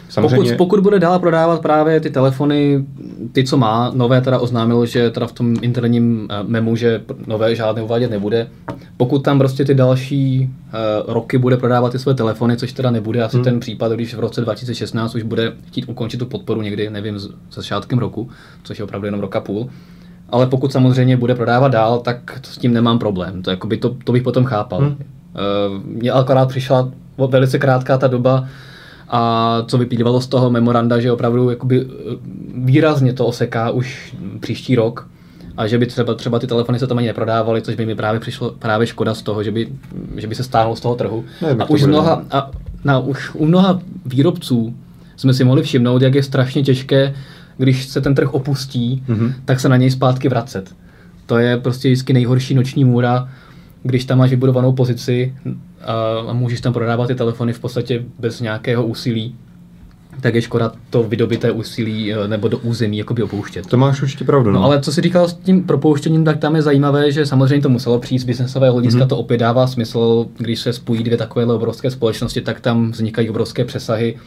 Samozřejmě... 0.10 0.52
Pokud, 0.52 0.58
pokud 0.58 0.80
bude 0.80 1.00
dál 1.00 1.20
prodávat 1.20 1.62
právě 1.62 2.00
ty 2.00 2.10
telefony, 2.10 2.86
ty, 3.32 3.44
co 3.44 3.58
má, 3.58 3.92
nové 3.96 4.22
teda 4.22 4.40
oznámil, 4.40 4.86
že 4.86 5.10
teda 5.10 5.28
v 5.28 5.32
tom 5.32 5.56
interním 5.62 6.28
eh, 6.32 6.44
memu, 6.48 6.76
že 6.76 7.02
nové 7.28 7.56
žádné 7.56 7.82
uvádět 7.82 8.12
nebude. 8.12 8.48
Pokud 8.98 9.20
tam 9.20 9.38
prostě 9.38 9.66
ty 9.66 9.74
další 9.74 10.50
uh, 10.50 11.14
roky 11.14 11.38
bude 11.38 11.58
prodávat 11.58 11.92
ty 11.92 12.00
své 12.00 12.14
telefony, 12.14 12.58
což 12.58 12.74
teda 12.74 12.92
nebude 12.92 13.24
asi 13.24 13.38
hmm. 13.38 13.44
ten 13.44 13.60
případ, 13.60 13.92
když 13.92 14.16
v 14.16 14.20
roce 14.20 14.42
2016 14.42 15.16
už 15.16 15.24
bude 15.24 15.54
chtít 15.68 15.86
ukončit 15.90 16.18
tu 16.18 16.26
podporu 16.26 16.62
někdy, 16.62 16.90
nevím, 16.90 17.20
se 17.20 17.28
začátkem 17.52 18.00
roku, 18.00 18.30
což 18.64 18.80
je 18.80 18.84
opravdu 18.84 19.06
jenom 19.06 19.22
roka 19.22 19.40
půl. 19.40 19.70
Ale 20.30 20.48
pokud 20.48 20.72
samozřejmě 20.72 21.18
bude 21.18 21.36
prodávat 21.36 21.72
dál, 21.72 22.00
tak 22.00 22.40
to 22.42 22.50
s 22.50 22.58
tím 22.58 22.74
nemám 22.74 23.00
problém. 23.00 23.42
To, 23.42 23.50
jakoby 23.50 23.78
to, 23.78 23.96
to 24.04 24.12
bych 24.12 24.24
potom 24.24 24.46
chápal. 24.46 24.80
Hmm. 24.80 24.90
Uh, 24.90 25.84
mně 25.84 26.12
akorát 26.12 26.50
přišla 26.50 26.92
velice 27.30 27.60
krátká 27.60 27.98
ta 27.98 28.08
doba, 28.08 28.48
a 29.10 29.64
co 29.68 29.78
vyplývalo 29.78 30.22
z 30.22 30.28
toho 30.28 30.50
memoranda, 30.50 31.00
že 31.00 31.12
opravdu 31.12 31.50
jakoby 31.50 31.82
eh, 31.82 32.16
výrazně 32.56 33.14
to 33.14 33.26
oseká 33.26 33.70
už 33.70 34.16
příští 34.40 34.76
rok 34.76 35.08
a 35.58 35.68
že 35.68 35.78
by 35.78 35.86
třeba, 35.86 36.14
třeba 36.14 36.40
ty 36.40 36.48
telefony 36.48 36.80
se 36.80 36.88
tam 36.88 36.98
ani 36.98 37.08
neprodávaly, 37.08 37.62
což 37.62 37.76
by 37.76 37.86
mi 37.86 37.96
právě 37.96 38.20
přišlo 38.20 38.52
právě 38.52 38.88
škoda 38.88 39.14
z 39.14 39.22
toho, 39.22 39.44
že 39.44 39.52
by, 39.52 39.68
že 40.16 40.28
by 40.28 40.36
se 40.36 40.44
stáhnul 40.44 40.76
z 40.76 40.80
toho 40.80 40.96
trhu. 40.96 41.26
Ne, 41.42 41.56
a 41.60 41.70
už, 41.70 41.84
mnoha, 41.84 42.24
a 42.32 42.52
na, 42.84 43.00
už 43.00 43.36
u 43.36 43.46
mnoha 43.46 43.82
výrobců 44.06 44.76
jsme 45.16 45.34
si 45.34 45.44
mohli 45.44 45.64
všimnout, 45.64 46.02
jak 46.02 46.16
je 46.16 46.24
strašně 46.24 46.64
těžké, 46.64 47.16
když 47.58 47.86
se 47.86 48.02
ten 48.02 48.16
trh 48.16 48.34
opustí, 48.34 49.04
mm-hmm. 49.10 49.34
tak 49.46 49.60
se 49.60 49.70
na 49.70 49.78
něj 49.78 49.92
zpátky 49.92 50.30
vracet. 50.30 50.76
To 51.26 51.38
je 51.38 51.58
prostě 51.58 51.88
vždycky 51.88 52.14
nejhorší 52.14 52.54
noční 52.54 52.86
můra, 52.86 53.30
když 53.84 54.06
tam 54.06 54.18
máš 54.18 54.30
vybudovanou 54.30 54.72
pozici 54.72 55.36
a 56.28 56.34
můžeš 56.34 56.62
tam 56.62 56.74
prodávat 56.74 57.08
ty 57.08 57.16
telefony 57.16 57.54
v 57.54 57.60
podstatě 57.60 58.04
bez 58.20 58.42
nějakého 58.42 58.86
úsilí, 58.86 59.36
tak 60.22 60.36
je 60.36 60.42
škoda 60.42 60.72
to 60.90 61.04
vydobité 61.04 61.52
úsilí 61.52 62.14
eh, 62.14 62.28
nebo 62.28 62.48
do 62.48 62.58
území 62.58 62.98
jakoby 62.98 63.24
opouštět. 63.24 63.66
To 63.66 63.78
máš 63.78 64.02
určitě 64.02 64.26
pravdu. 64.26 64.52
No. 64.52 64.60
no 64.60 64.66
ale 64.66 64.82
co 64.82 64.92
si 64.92 65.02
říkal 65.02 65.28
s 65.28 65.34
tím 65.34 65.64
propouštěním, 65.64 66.26
tak 66.26 66.38
tam 66.38 66.56
je 66.56 66.62
zajímavé, 66.62 67.12
že 67.12 67.26
samozřejmě 67.26 67.62
to 67.62 67.70
muselo 67.70 68.00
přijít 68.00 68.20
z 68.20 68.24
biznesového 68.24 68.74
hlediska, 68.74 69.04
mm-hmm. 69.04 69.08
to 69.08 69.18
opět 69.18 69.38
dává 69.38 69.68
smysl, 69.68 70.26
když 70.38 70.60
se 70.60 70.74
spojí 70.74 71.04
dvě 71.04 71.18
takové 71.18 71.46
obrovské 71.46 71.92
společnosti, 71.92 72.42
tak 72.42 72.60
tam 72.60 72.92
vznikají 72.92 73.30
obrovské 73.30 73.66
přesahy 73.66 74.18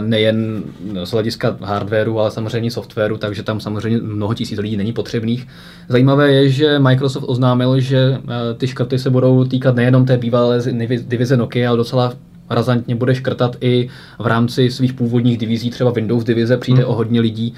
nejen 0.00 0.62
z 1.04 1.10
hlediska 1.10 1.56
hardwareu, 1.60 2.18
ale 2.18 2.30
samozřejmě 2.30 2.70
softwaru, 2.70 3.18
takže 3.18 3.42
tam 3.42 3.60
samozřejmě 3.60 3.98
mnoho 4.02 4.34
tisíc 4.34 4.58
lidí 4.58 4.76
není 4.76 4.92
potřebných. 4.92 5.46
Zajímavé 5.88 6.32
je, 6.32 6.48
že 6.48 6.78
Microsoft 6.78 7.24
oznámil, 7.26 7.80
že 7.80 8.18
eh, 8.18 8.54
ty 8.54 8.66
škrty 8.66 8.98
se 8.98 9.10
budou 9.10 9.44
týkat 9.44 9.74
nejenom 9.74 10.06
té 10.06 10.18
bývalé 10.18 10.62
divize 11.06 11.36
Nokia, 11.36 11.68
ale 11.68 11.76
docela 11.76 12.12
razantně 12.50 12.94
bude 12.94 13.14
škrtat 13.14 13.56
i 13.60 13.88
v 14.18 14.26
rámci 14.26 14.70
svých 14.70 14.92
původních 14.92 15.38
divizí, 15.38 15.70
třeba 15.70 15.90
Windows 15.90 16.24
divize 16.24 16.56
přijde 16.56 16.82
hmm. 16.82 16.90
o 16.90 16.94
hodně 16.94 17.20
lidí. 17.20 17.54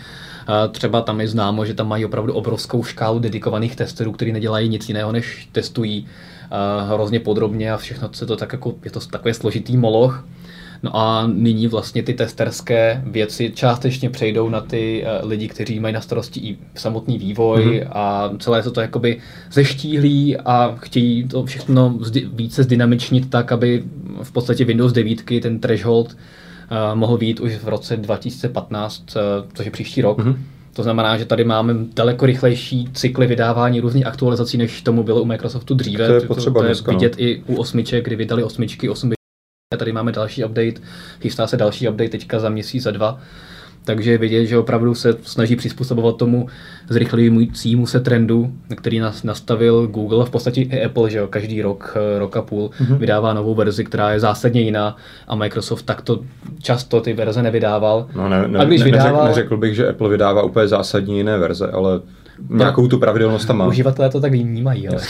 Eh, 0.49 0.69
třeba 0.69 1.01
tam 1.01 1.21
je 1.21 1.29
známo, 1.29 1.65
že 1.65 1.75
tam 1.75 1.89
mají 1.89 2.05
opravdu 2.05 2.33
obrovskou 2.33 2.85
škálu 2.85 3.19
dedikovaných 3.19 3.77
testerů, 3.77 4.13
kteří 4.13 4.33
nedělají 4.33 4.69
nic 4.69 4.89
jiného, 4.89 5.13
než 5.13 5.49
testují 5.53 6.07
hrozně 6.89 7.21
podrobně 7.21 7.73
a 7.73 7.77
všechno 7.77 8.09
se 8.13 8.27
to 8.27 8.37
tak 8.37 8.53
jako, 8.53 8.75
je 8.85 8.91
to 8.91 9.01
takový 9.01 9.35
složitý 9.35 9.77
moloch. 9.77 10.25
No 10.83 10.97
a 10.97 11.27
nyní 11.27 11.67
vlastně 11.67 12.03
ty 12.03 12.15
testerské 12.15 13.03
věci 13.07 13.53
částečně 13.55 14.11
přejdou 14.11 14.49
na 14.49 14.61
ty 14.61 15.05
uh, 15.05 15.29
lidi, 15.29 15.49
kteří 15.49 15.81
mají 15.81 15.95
na 15.95 16.01
starosti 16.01 16.41
i 16.41 16.59
samotný 16.75 17.19
vývoj 17.19 17.65
mm-hmm. 17.65 17.89
a 17.93 18.31
celé 18.39 18.63
se 18.63 18.71
to 18.71 18.81
jakoby 18.81 19.19
zeštíhlí 19.53 20.37
a 20.37 20.77
chtějí 20.81 21.29
to 21.29 21.45
všechno 21.45 21.91
zdi- 21.91 22.29
více 22.33 22.63
zdynamičnit 22.63 23.31
tak, 23.31 23.53
aby 23.53 23.85
v 24.23 24.33
podstatě 24.33 24.65
Windows 24.65 24.93
9, 24.93 25.23
ten 25.43 25.59
threshold, 25.61 26.09
uh, 26.11 26.99
mohl 26.99 27.19
být 27.19 27.41
už 27.41 27.57
v 27.57 27.69
roce 27.69 27.97
2015, 27.97 29.17
uh, 29.17 29.23
což 29.55 29.67
je 29.67 29.73
příští 29.73 30.03
rok. 30.03 30.19
Mm-hmm. 30.19 30.37
To 30.73 30.83
znamená, 30.83 31.19
že 31.19 31.25
tady 31.25 31.45
máme 31.45 31.75
daleko 31.95 32.27
rychlejší 32.27 32.89
cykly 32.93 33.27
vydávání 33.27 33.81
různých 33.81 34.07
aktualizací, 34.07 34.59
než 34.59 34.83
tomu 34.83 35.03
bylo 35.03 35.23
u 35.23 35.25
Microsoftu 35.25 35.75
dříve. 35.75 36.07
To 36.07 36.15
je 36.15 36.21
potřeba 36.21 36.55
to, 36.55 36.61
to 36.61 36.65
je 36.65 36.69
dneska, 36.69 36.93
no. 36.93 36.99
vidět 36.99 37.15
i 37.19 37.43
u 37.47 37.57
osmiček, 37.57 38.05
kdy 38.05 38.17
vydali 38.17 38.45
osmičky, 38.45 38.89
8 38.89 39.13
Tady 39.77 39.93
máme 39.93 40.13
další 40.13 40.45
update, 40.45 40.81
chystá 41.21 41.47
se 41.47 41.57
další 41.57 41.89
update 41.89 42.11
teďka 42.11 42.39
za 42.39 42.49
měsíc, 42.49 42.83
za 42.83 42.91
dva. 42.91 43.21
Takže 43.85 44.11
je 44.11 44.19
vidět, 44.19 44.47
že 44.47 44.59
opravdu 44.59 44.95
se 44.95 45.17
snaží 45.23 45.57
přizpůsobovat 45.57 46.17
tomu 46.17 46.47
zrychlujícímu 46.89 47.87
se 47.87 48.01
trendu, 48.01 48.53
který 48.77 48.99
nás 48.99 49.23
nastavil 49.23 49.87
Google, 49.87 50.25
v 50.25 50.31
podstatě 50.31 50.61
i 50.61 50.85
Apple, 50.85 51.11
že 51.11 51.19
jo, 51.19 51.27
každý 51.27 51.63
rok, 51.63 51.97
eh, 51.97 52.19
rok 52.19 52.37
a 52.37 52.43
půl 52.43 52.71
mm-hmm. 52.81 52.97
vydává 52.97 53.35
novou 53.35 53.55
verzi, 53.55 53.85
která 53.85 54.11
je 54.11 54.21
zásadně 54.21 54.61
jiná 54.61 54.97
a 55.29 55.35
Microsoft 55.35 55.83
takto 55.83 56.21
často 56.63 57.01
ty 57.01 57.13
verze 57.13 57.43
nevydával. 57.43 58.07
No 58.15 58.29
ne, 58.29 58.49
ne, 58.49 58.59
a 58.59 58.65
když 58.65 58.81
ne, 58.81 58.85
vydával, 58.85 59.13
neřekl, 59.13 59.29
neřekl 59.29 59.57
bych, 59.57 59.75
že 59.75 59.89
Apple 59.89 60.09
vydává 60.09 60.43
úplně 60.43 60.69
zásadní 60.69 61.17
jiné 61.17 61.39
verze, 61.39 61.67
ale 61.67 62.01
nějakou 62.49 62.89
tu 62.89 62.99
pravidelnost 62.99 63.47
tam 63.47 63.57
má. 63.57 63.67
Uživatelé 63.67 64.11
to 64.11 64.21
tak 64.21 64.33
vnímají, 64.33 64.89
ale 64.89 65.01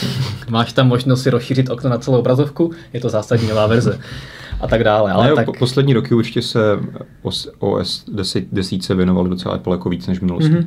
máš 0.51 0.72
tam 0.72 0.88
možnost 0.88 1.22
si 1.22 1.31
rozšířit 1.31 1.70
okno 1.70 1.90
na 1.90 1.98
celou 1.98 2.18
obrazovku, 2.18 2.70
je 2.92 3.01
to 3.01 3.09
zásadní 3.09 3.48
nová 3.48 3.66
verze 3.66 3.98
a 4.62 4.66
tak 4.66 4.85
dále. 4.85 5.12
Ale 5.12 5.27
ne, 5.27 5.35
tak... 5.35 5.46
po, 5.46 5.53
poslední 5.53 5.94
roky 5.94 6.14
určitě 6.14 6.42
se 6.42 6.79
OS, 7.22 7.48
OS 7.59 8.05
10, 8.12 8.44
10 8.53 8.83
se 8.83 8.94
věnoval 8.94 9.29
docela 9.29 9.55
Apple 9.55 9.75
jako 9.75 9.88
víc 9.88 10.07
než 10.07 10.18
v 10.18 10.22
minulosti. 10.22 10.53
Mm-hmm. 10.53 10.66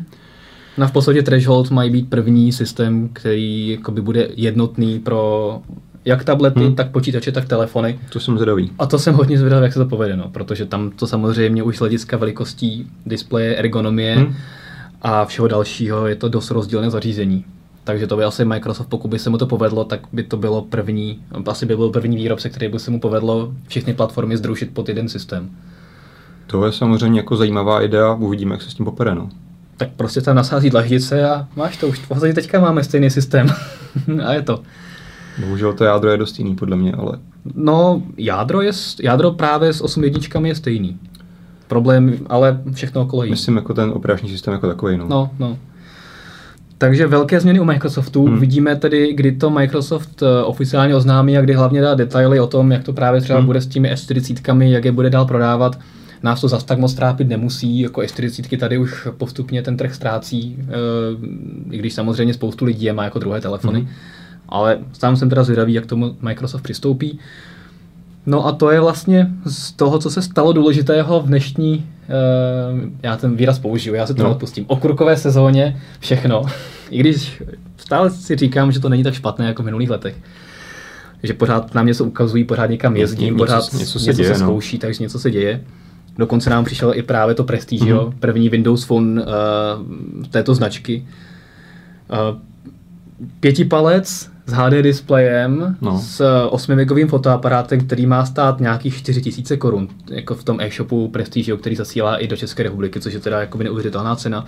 No 0.78 0.88
v 0.88 0.92
podstatě 0.92 1.24
Threshold 1.24 1.72
mají 1.72 1.90
být 1.90 2.10
první 2.10 2.52
systém, 2.52 3.10
který 3.14 3.70
jakoby 3.70 4.02
bude 4.02 4.28
jednotný 4.36 5.00
pro 5.00 5.62
jak 6.06 6.24
tablety, 6.24 6.60
hmm. 6.60 6.76
tak 6.76 6.92
počítače, 6.92 7.32
tak 7.32 7.46
telefony. 7.46 8.00
To 8.10 8.20
jsem 8.20 8.38
zvědavý. 8.38 8.72
A 8.80 8.86
to 8.86 9.00
jsem 9.00 9.16
hodně 9.16 9.38
zvědavý, 9.38 9.64
jak 9.64 9.74
se 9.74 9.80
to 9.80 9.86
povede, 9.86 10.18
no, 10.18 10.30
protože 10.30 10.66
tam 10.66 10.92
to 10.92 11.08
samozřejmě 11.08 11.64
už 11.64 11.76
z 11.76 11.80
hlediska 11.80 12.18
velikostí 12.18 12.88
displeje, 13.06 13.56
ergonomie 13.56 14.16
hmm. 14.16 14.36
a 15.02 15.26
všeho 15.26 15.48
dalšího 15.48 16.08
je 16.08 16.16
to 16.16 16.30
dost 16.30 16.52
rozdílné 16.52 16.90
zařízení. 16.90 17.46
Takže 17.86 18.08
to 18.08 18.18
by 18.18 18.24
asi 18.24 18.46
Microsoft, 18.46 18.88
pokud 18.88 19.08
by 19.08 19.20
se 19.20 19.30
mu 19.30 19.38
to 19.38 19.46
povedlo, 19.46 19.84
tak 19.84 20.00
by 20.14 20.24
to 20.24 20.38
bylo 20.38 20.62
první, 20.62 21.20
asi 21.48 21.66
by 21.66 21.76
byl 21.76 21.90
první 21.90 22.16
výrobce, 22.16 22.50
který 22.50 22.68
by 22.68 22.80
se 22.80 22.92
mu 22.92 23.00
povedlo 23.00 23.54
všechny 23.68 23.94
platformy 23.94 24.38
združit 24.38 24.74
pod 24.74 24.90
jeden 24.90 25.10
systém. 25.10 25.50
To 26.48 26.66
je 26.66 26.72
samozřejmě 26.72 27.20
jako 27.20 27.36
zajímavá 27.36 27.82
idea, 27.82 28.14
uvidíme, 28.14 28.56
jak 28.56 28.62
se 28.62 28.70
s 28.70 28.74
tím 28.74 28.86
popere. 28.86 29.16
No. 29.16 29.30
Tak 29.78 29.90
prostě 29.96 30.22
tam 30.22 30.36
nasází 30.36 30.70
dlaždice 30.70 31.30
a 31.30 31.48
máš 31.56 31.78
to 31.78 31.88
už. 31.88 32.00
V 32.00 32.08
podstatě 32.08 32.34
teďka 32.34 32.60
máme 32.60 32.84
stejný 32.84 33.10
systém. 33.10 33.48
a 34.26 34.34
je 34.34 34.42
to. 34.42 34.60
Bohužel 35.40 35.74
to 35.74 35.84
jádro 35.84 36.12
je 36.12 36.18
dost 36.18 36.40
jiný, 36.40 36.56
podle 36.56 36.76
mě, 36.76 36.94
ale... 36.94 37.20
No, 37.56 38.04
jádro, 38.18 38.62
je, 38.62 38.72
jádro 39.04 39.32
právě 39.32 39.74
s 39.74 39.82
8 39.82 40.04
jedničkami 40.04 40.50
je 40.50 40.56
stejný. 40.56 41.00
Problém, 41.68 42.18
ale 42.30 42.62
všechno 42.74 43.02
okolo 43.02 43.24
jiný. 43.24 43.32
Myslím 43.32 43.56
jako 43.56 43.74
ten 43.74 43.90
operační 43.90 44.30
systém 44.30 44.54
jako 44.54 44.68
takový, 44.68 44.98
no. 44.98 45.08
No, 45.08 45.30
no. 45.40 45.58
Takže 46.78 47.08
velké 47.08 47.40
změny 47.40 47.60
u 47.60 47.64
Microsoftu. 47.64 48.26
Hmm. 48.26 48.40
Vidíme 48.40 48.76
tedy, 48.76 49.14
kdy 49.14 49.32
to 49.32 49.50
Microsoft 49.50 50.24
eh, 50.24 50.44
oficiálně 50.44 50.96
oznámí 50.96 51.38
a 51.38 51.42
kdy 51.42 51.54
hlavně 51.54 51.82
dá 51.82 51.96
detaily 51.96 52.40
o 52.40 52.48
tom, 52.48 52.72
jak 52.72 52.84
to 52.84 52.94
právě 52.94 53.22
třeba 53.22 53.40
hmm. 53.40 53.46
bude 53.46 53.62
s 53.62 53.68
těmi 53.68 53.94
S40, 53.94 54.62
jak 54.62 54.86
je 54.86 54.92
bude 54.92 55.10
dál 55.10 55.26
prodávat. 55.26 55.80
Nás 56.24 56.42
to 56.42 56.48
zas 56.48 56.64
tak 56.64 56.80
moc 56.80 56.94
trápit 56.94 57.28
nemusí, 57.28 57.80
jako 57.80 58.02
S40 58.02 58.58
tady 58.58 58.78
už 58.78 59.08
postupně 59.18 59.62
ten 59.62 59.78
trh 59.78 59.96
ztrácí, 59.96 60.58
eh, 60.60 60.74
i 61.72 61.78
když 61.78 61.94
samozřejmě 61.94 62.34
spoustu 62.34 62.66
lidí 62.66 62.86
je 62.86 62.94
má 62.94 63.04
jako 63.04 63.20
druhé 63.20 63.42
telefony. 63.42 63.80
Hmm. 63.80 63.90
Ale 64.50 64.78
sám 64.94 65.16
jsem 65.16 65.30
teda 65.30 65.44
zvědavý, 65.44 65.74
jak 65.74 65.86
tomu 65.86 66.16
Microsoft 66.22 66.62
přistoupí. 66.62 67.20
No 68.26 68.48
a 68.48 68.52
to 68.52 68.72
je 68.72 68.80
vlastně 68.80 69.28
z 69.46 69.72
toho, 69.72 70.00
co 70.00 70.10
se 70.10 70.22
stalo 70.22 70.54
důležitého 70.54 71.22
v 71.22 71.28
dnešní, 71.28 71.86
já 73.04 73.18
ten 73.18 73.36
výraz 73.36 73.60
použiju, 73.60 73.96
já 73.96 74.08
se 74.08 74.14
to 74.14 74.24
no. 74.24 74.32
odpustím, 74.32 74.66
okurkové 74.68 75.18
sezóně, 75.18 75.82
všechno. 76.00 76.42
I 76.90 77.00
když 77.00 77.44
stále 77.78 78.10
si 78.10 78.36
říkám, 78.36 78.72
že 78.72 78.80
to 78.80 78.90
není 78.90 79.04
tak 79.04 79.14
špatné 79.14 79.46
jako 79.48 79.62
v 79.62 79.66
minulých 79.66 79.90
letech. 79.90 80.16
Že 81.24 81.34
pořád 81.34 81.76
nám 81.76 81.86
něco 81.86 82.06
ukazují, 82.06 82.44
pořád 82.44 82.70
někam 82.70 82.98
jezdím, 82.98 83.34
něco, 83.34 83.38
pořád 83.38 83.74
něco 83.74 84.00
se, 84.00 84.06
něco 84.06 84.22
děje, 84.22 84.36
se 84.36 84.42
no. 84.42 84.48
zkouší, 84.48 84.78
no. 84.78 84.82
takže 84.82 85.04
něco 85.04 85.20
se 85.20 85.32
děje. 85.32 85.62
Dokonce 86.18 86.50
nám 86.50 86.66
přišel 86.66 86.94
i 86.96 87.04
právě 87.04 87.36
to 87.36 87.44
Prestige, 87.44 87.94
mm-hmm. 87.94 88.14
první 88.20 88.50
Windows 88.50 88.84
Phone 88.84 89.22
uh, 89.22 89.28
této 90.30 90.56
značky. 90.56 91.08
Uh, 92.12 92.38
pětipalec, 93.40 94.32
s 94.46 94.52
HD 94.54 94.74
displejem, 94.82 95.78
no. 95.82 96.00
s 96.00 96.46
8 96.50 96.76
megovým 96.76 97.08
fotoaparátem, 97.08 97.80
který 97.80 98.06
má 98.06 98.26
stát 98.26 98.60
nějakých 98.60 98.98
4000 98.98 99.58
korun, 99.58 99.88
jako 100.10 100.36
v 100.36 100.44
tom 100.44 100.62
e-shopu 100.62 101.08
Prestige, 101.08 101.58
který 101.58 101.76
zasílá 101.76 102.18
i 102.18 102.28
do 102.28 102.38
České 102.38 102.64
republiky, 102.64 103.00
což 103.00 103.14
je 103.14 103.20
teda 103.20 103.40
jako 103.40 103.58
neuvěřitelná 103.58 104.16
cena. 104.16 104.46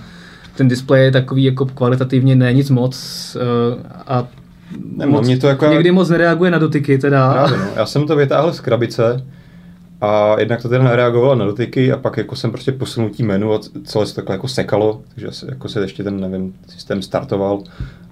Ten 0.56 0.68
displej 0.68 1.04
je 1.06 1.12
takový 1.12 1.44
jako 1.44 1.66
kvalitativně 1.66 2.36
ne 2.36 2.54
nic 2.54 2.70
moc 2.70 2.98
uh, 3.76 3.82
a 4.08 4.28
ne, 4.98 5.06
moc, 5.06 5.28
mě 5.28 5.38
to 5.38 5.48
jako... 5.48 5.66
někdy 5.66 5.92
moc 5.92 6.10
nereaguje 6.10 6.52
na 6.52 6.58
dotyky 6.58 6.98
teda. 6.98 7.34
Právě, 7.34 7.58
no. 7.58 7.66
Já 7.76 7.86
jsem 7.86 8.08
to 8.08 8.16
vytáhl 8.16 8.54
z 8.54 8.60
krabice, 8.60 9.26
a 10.02 10.40
jednak 10.40 10.62
to 10.62 10.70
teda 10.70 10.84
nereagovalo 10.84 11.36
na 11.36 11.46
dotyky 11.46 11.92
a 11.92 11.98
pak 11.98 12.18
jako 12.18 12.36
jsem 12.36 12.52
prostě 12.52 12.72
posunul 12.72 13.12
menu 13.22 13.54
a 13.54 13.60
celé 13.84 14.06
se 14.06 14.16
takhle 14.16 14.36
jako 14.36 14.48
sekalo, 14.48 15.02
takže 15.14 15.32
se, 15.32 15.46
jako 15.50 15.70
se 15.70 15.82
ještě 15.82 16.04
ten, 16.04 16.20
nevím, 16.20 16.54
systém 16.68 17.02
startoval. 17.02 17.64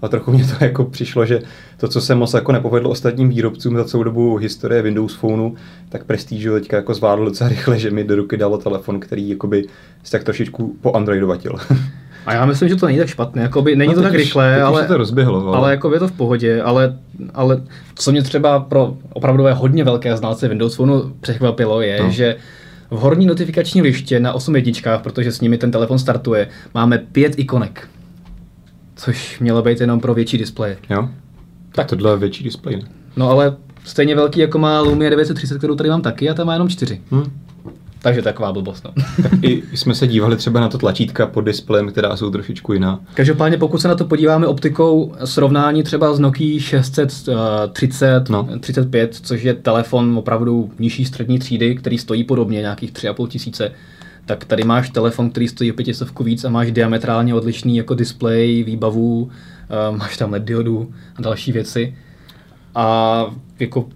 A 0.01 0.07
trochu 0.07 0.31
mě 0.31 0.45
to 0.45 0.55
jako 0.65 0.85
přišlo, 0.85 1.25
že 1.25 1.39
to, 1.77 1.87
co 1.87 2.01
se 2.01 2.15
moc 2.15 2.33
jako 2.33 2.51
nepovedlo 2.51 2.89
ostatním 2.89 3.29
výrobcům 3.29 3.75
za 3.75 3.85
celou 3.85 4.03
dobu 4.03 4.35
historie 4.35 4.81
Windows 4.81 5.15
Phoneu, 5.15 5.55
tak 5.89 6.03
Prestige 6.03 6.51
teďka 6.51 6.77
jako 6.77 6.93
zvládl 6.93 7.25
docela 7.25 7.49
rychle, 7.49 7.79
že 7.79 7.91
mi 7.91 8.03
do 8.03 8.15
ruky 8.15 8.37
dalo 8.37 8.57
telefon, 8.57 8.99
který 8.99 9.29
jakoby 9.29 9.65
se 10.03 10.11
tak 10.11 10.23
trošičku 10.23 10.75
po 10.81 10.93
Androidovatil. 10.93 11.55
A 12.25 12.33
já 12.33 12.45
myslím, 12.45 12.69
že 12.69 12.75
to 12.75 12.85
není 12.85 12.97
tak 12.97 13.07
špatné. 13.07 13.41
Jakoby, 13.41 13.75
není 13.75 13.89
no, 13.89 13.95
to 13.95 14.01
tak 14.01 14.13
rychlé, 14.13 14.61
ale, 14.61 14.81
se 14.81 14.87
to 14.87 14.97
rozběhlo, 14.97 15.47
ale... 15.47 15.57
ale 15.57 15.71
jako 15.71 15.93
je 15.93 15.99
to 15.99 16.07
v 16.07 16.11
pohodě. 16.11 16.61
Ale, 16.61 16.97
ale 17.33 17.61
co 17.95 18.11
mě 18.11 18.21
třeba 18.21 18.59
pro 18.59 18.97
opravdu 19.13 19.43
hodně 19.53 19.83
velké 19.83 20.17
znalce 20.17 20.47
Windows 20.47 20.75
Phoneu 20.75 21.11
překvapilo, 21.21 21.81
je, 21.81 22.03
no. 22.03 22.09
že 22.09 22.35
v 22.89 22.97
horní 22.97 23.25
notifikační 23.25 23.81
liště 23.81 24.19
na 24.19 24.33
8 24.33 24.55
jedničkách, 24.55 25.01
protože 25.01 25.31
s 25.31 25.41
nimi 25.41 25.57
ten 25.57 25.71
telefon 25.71 25.99
startuje, 25.99 26.47
máme 26.73 26.97
pět 26.97 27.39
ikonek. 27.39 27.87
Což 28.95 29.39
mělo 29.39 29.61
být 29.61 29.81
jenom 29.81 29.99
pro 29.99 30.13
větší 30.13 30.37
displeje. 30.37 30.77
Jo? 30.89 31.09
Tak 31.71 31.87
tohle 31.87 32.11
je 32.11 32.17
větší 32.17 32.43
displej, 32.43 32.75
ne? 32.75 32.83
No 33.15 33.29
ale 33.29 33.55
stejně 33.83 34.15
velký, 34.15 34.39
jako 34.39 34.59
má 34.59 34.81
Lumia 34.81 35.09
930, 35.09 35.57
kterou 35.57 35.75
tady 35.75 35.89
mám 35.89 36.01
taky, 36.01 36.29
a 36.29 36.33
ta 36.33 36.43
má 36.43 36.53
jenom 36.53 36.69
čtyři. 36.69 37.01
Hmm. 37.11 37.44
Takže 38.05 38.21
taková 38.21 38.53
blbost. 38.53 38.85
No. 38.85 38.91
tak 39.23 39.31
i 39.43 39.63
jsme 39.73 39.95
se 39.95 40.07
dívali 40.07 40.35
třeba 40.35 40.59
na 40.59 40.69
to 40.69 40.77
tlačítka 40.77 41.25
pod 41.25 41.41
displejem, 41.41 41.87
která 41.87 42.17
jsou 42.17 42.31
trošičku 42.31 42.73
jiná. 42.73 42.99
Každopádně 43.13 43.57
pokud 43.57 43.81
se 43.81 43.87
na 43.87 43.95
to 43.95 44.05
podíváme 44.05 44.47
optikou 44.47 45.15
srovnání 45.25 45.83
třeba 45.83 46.13
s 46.13 46.19
Nokia 46.19 46.59
630, 46.59 48.29
no. 48.29 48.47
35, 48.59 49.15
což 49.15 49.43
je 49.43 49.53
telefon 49.53 50.17
opravdu 50.17 50.71
nižší 50.79 51.05
střední 51.05 51.39
třídy, 51.39 51.75
který 51.75 51.97
stojí 51.97 52.23
podobně 52.23 52.61
nějakých 52.61 52.91
3,5 52.91 53.27
tisíce, 53.27 53.71
tak 54.25 54.45
tady 54.45 54.63
máš 54.63 54.89
telefon, 54.89 55.29
který 55.29 55.47
stojí 55.47 55.71
o 55.71 55.75
pětistovku 55.75 56.23
víc 56.23 56.45
a 56.45 56.49
máš 56.49 56.71
diametrálně 56.71 57.33
odlišný 57.33 57.77
jako 57.77 57.93
displej, 57.93 58.63
výbavu, 58.63 59.21
uh, 59.21 59.97
máš 59.97 60.17
tam 60.17 60.31
LED 60.31 60.43
diodu 60.43 60.93
a 61.15 61.21
další 61.21 61.51
věci. 61.51 61.97
A 62.75 63.25
jako 63.59 63.89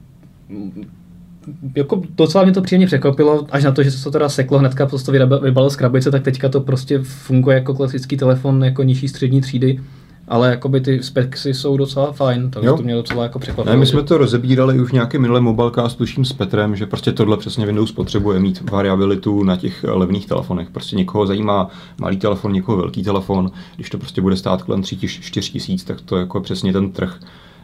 jako 1.75 2.01
docela 2.17 2.43
mě 2.43 2.53
to 2.53 2.61
příjemně 2.61 2.87
překvapilo, 2.87 3.47
až 3.51 3.63
na 3.63 3.71
to, 3.71 3.83
že 3.83 3.91
se 3.91 4.03
to 4.03 4.11
teda 4.11 4.29
seklo 4.29 4.59
hnedka, 4.59 4.85
prostě 4.85 5.11
vybalil 5.41 5.69
z 5.69 5.75
krabice, 5.75 6.11
tak 6.11 6.23
teďka 6.23 6.49
to 6.49 6.61
prostě 6.61 6.99
funguje 7.03 7.55
jako 7.55 7.73
klasický 7.73 8.17
telefon 8.17 8.63
jako 8.63 8.83
nižší 8.83 9.07
střední 9.07 9.41
třídy. 9.41 9.79
Ale 10.27 10.49
jakoby 10.49 10.81
ty 10.81 11.03
speky 11.03 11.53
jsou 11.53 11.77
docela 11.77 12.11
fajn, 12.11 12.51
takže 12.51 12.67
jo. 12.67 12.77
to 12.77 12.83
mě 12.83 12.93
docela 12.93 13.23
jako 13.23 13.39
překvapilo. 13.39 13.73
Ne, 13.73 13.79
my 13.79 13.85
jsme 13.85 14.03
to 14.03 14.17
rozebírali 14.17 14.79
už 14.79 14.89
v 14.89 14.93
nějakém 14.93 15.21
minulém 15.21 15.43
mobilecast 15.43 15.97
tuším 15.97 16.25
s 16.25 16.33
Petrem, 16.33 16.75
že 16.75 16.85
prostě 16.85 17.11
tohle 17.11 17.37
přesně 17.37 17.65
Windows 17.65 17.91
potřebuje 17.91 18.39
mít 18.39 18.69
variabilitu 18.71 19.43
na 19.43 19.55
těch 19.55 19.83
levných 19.83 20.27
telefonech. 20.27 20.69
Prostě 20.69 20.95
někoho 20.95 21.27
zajímá 21.27 21.69
malý 22.01 22.17
telefon, 22.17 22.53
někoho 22.53 22.77
velký 22.77 23.03
telefon. 23.03 23.51
Když 23.75 23.89
to 23.89 23.97
prostě 23.97 24.21
bude 24.21 24.35
stát 24.35 24.63
kolem 24.63 24.81
3-4 24.81 25.51
tisíc, 25.51 25.83
tak 25.83 26.01
to 26.01 26.15
je 26.15 26.19
jako 26.19 26.41
přesně 26.41 26.73
ten 26.73 26.91
trh 26.91 27.19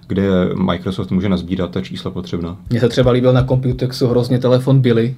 kde 0.08 0.30
Microsoft 0.56 1.12
může 1.12 1.30
nazbírat 1.30 1.72
ta 1.72 1.82
čísla 1.82 2.12
potřebná. 2.12 2.58
Mně 2.70 2.80
se 2.80 2.90
třeba 2.90 3.12
líbil 3.12 3.34
na 3.34 3.44
Computexu 3.44 4.08
hrozně 4.08 4.40
telefon 4.40 4.82
Billy. 4.82 5.16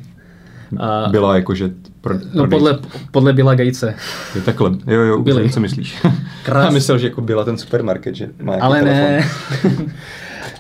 A... 0.80 1.10
Byla 1.10 1.36
jakože... 1.36 1.69
Pro, 2.02 2.15
no 2.34 2.47
podle, 2.47 2.80
podle 3.12 3.34
Billa 3.34 3.56
Gatese. 3.56 3.95
Je 4.36 4.41
takhle. 4.41 4.71
Jo, 4.88 5.02
jo, 5.02 5.21
Billy. 5.21 5.50
co 5.50 5.60
myslíš. 5.60 6.04
Krás. 6.43 6.65
Já 6.65 6.71
myslel, 6.71 6.97
že 6.97 7.08
jako 7.08 7.21
byla 7.21 7.43
ten 7.43 7.58
supermarket, 7.58 8.15
že 8.15 8.30
má 8.41 8.54
Ale 8.62 8.80
telefon. 8.80 9.04
ne. 9.04 9.30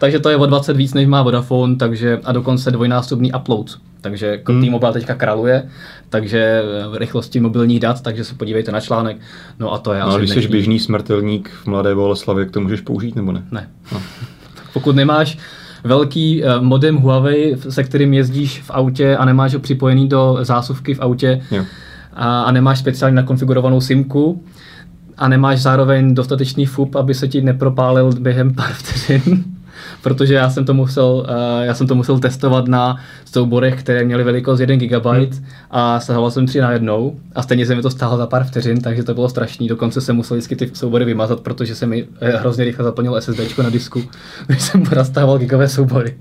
takže 0.01 0.19
to 0.19 0.29
je 0.29 0.37
o 0.37 0.47
20 0.47 0.77
víc, 0.77 0.95
než 0.95 1.07
má 1.07 1.23
Vodafone, 1.23 1.77
takže 1.77 2.21
a 2.25 2.33
dokonce 2.33 2.71
dvojnásobný 2.71 3.33
upload. 3.33 3.79
Takže 4.01 4.41
hmm. 4.49 4.63
T-Mobile 4.63 4.93
teďka 4.93 5.15
králuje, 5.15 5.69
takže 6.09 6.63
rychlosti 6.93 7.41
mobilních 7.41 7.81
dat, 7.81 8.03
takže 8.03 8.25
se 8.25 8.35
podívejte 8.35 8.73
na 8.73 8.81
článek. 8.81 9.17
No 9.59 9.73
a 9.73 9.79
to 9.79 9.93
je 9.93 10.01
no, 10.01 10.07
asi 10.07 10.19
když 10.19 10.31
jsi 10.31 10.49
běžný 10.49 10.79
smrtelník 10.79 11.51
v 11.63 11.67
Mladé 11.67 11.95
Boleslavě, 11.95 12.47
to 12.47 12.61
můžeš 12.61 12.81
použít 12.81 13.17
nebo 13.17 13.33
ne? 13.33 13.43
Ne. 13.51 13.69
No. 13.93 14.03
Pokud 14.73 14.97
nemáš 14.97 15.39
velký 15.85 16.45
uh, 16.45 16.63
modem 16.63 16.97
Huawei, 16.97 17.57
se 17.69 17.85
kterým 17.85 18.15
jezdíš 18.15 18.63
v 18.63 18.71
autě 18.71 19.17
a 19.17 19.25
nemáš 19.25 19.55
ho 19.55 19.61
připojený 19.61 20.09
do 20.09 20.39
zásuvky 20.43 20.95
v 20.95 21.01
autě 21.01 21.43
jo. 21.51 21.65
a, 22.13 22.43
a 22.43 22.53
nemáš 22.53 22.79
speciálně 22.79 23.17
nakonfigurovanou 23.17 23.81
SIMku, 23.81 24.45
a 25.21 25.29
nemáš 25.29 25.61
zároveň 25.63 26.15
dostatečný 26.15 26.67
FUP, 26.67 26.97
aby 26.97 27.15
se 27.15 27.29
ti 27.29 27.41
nepropálil 27.41 28.13
během 28.21 28.55
pár 28.55 28.73
vteřin, 28.73 29.45
protože 30.03 30.35
já 30.35 30.51
jsem 30.51 30.65
to 30.65 30.75
musel, 30.75 31.27
uh, 31.29 31.65
já 31.65 31.75
jsem 31.75 31.87
to 31.87 31.95
musel 31.95 32.19
testovat 32.19 32.69
na 32.69 32.97
souborech, 33.25 33.83
které 33.83 34.05
měly 34.05 34.25
velikost 34.25 34.61
1 34.61 34.77
GB 34.77 35.07
hmm. 35.07 35.47
a 35.71 36.01
stahoval 36.01 36.31
jsem 36.31 36.47
tři 36.47 36.61
na 36.61 36.73
jednou 36.73 37.21
a 37.35 37.43
stejně 37.43 37.67
se 37.67 37.75
mi 37.75 37.83
to 37.83 37.91
stálo 37.91 38.17
za 38.17 38.27
pár 38.27 38.45
vteřin, 38.45 38.81
takže 38.81 39.03
to 39.03 39.15
bylo 39.15 39.29
strašný. 39.29 39.69
Dokonce 39.69 40.01
jsem 40.01 40.17
musel 40.17 40.37
vždycky 40.37 40.57
ty 40.57 40.71
soubory 40.75 41.05
vymazat, 41.05 41.41
protože 41.41 41.75
se 41.75 41.87
mi 41.87 42.07
eh, 42.21 42.37
hrozně 42.37 42.65
rychle 42.65 42.85
zaplnil 42.85 43.21
SSD 43.21 43.59
na 43.59 43.71
disku, 43.71 44.03
když 44.47 44.63
jsem 44.63 44.83
nastahoval 44.97 45.39
gigové 45.39 45.69
soubory. 45.69 46.17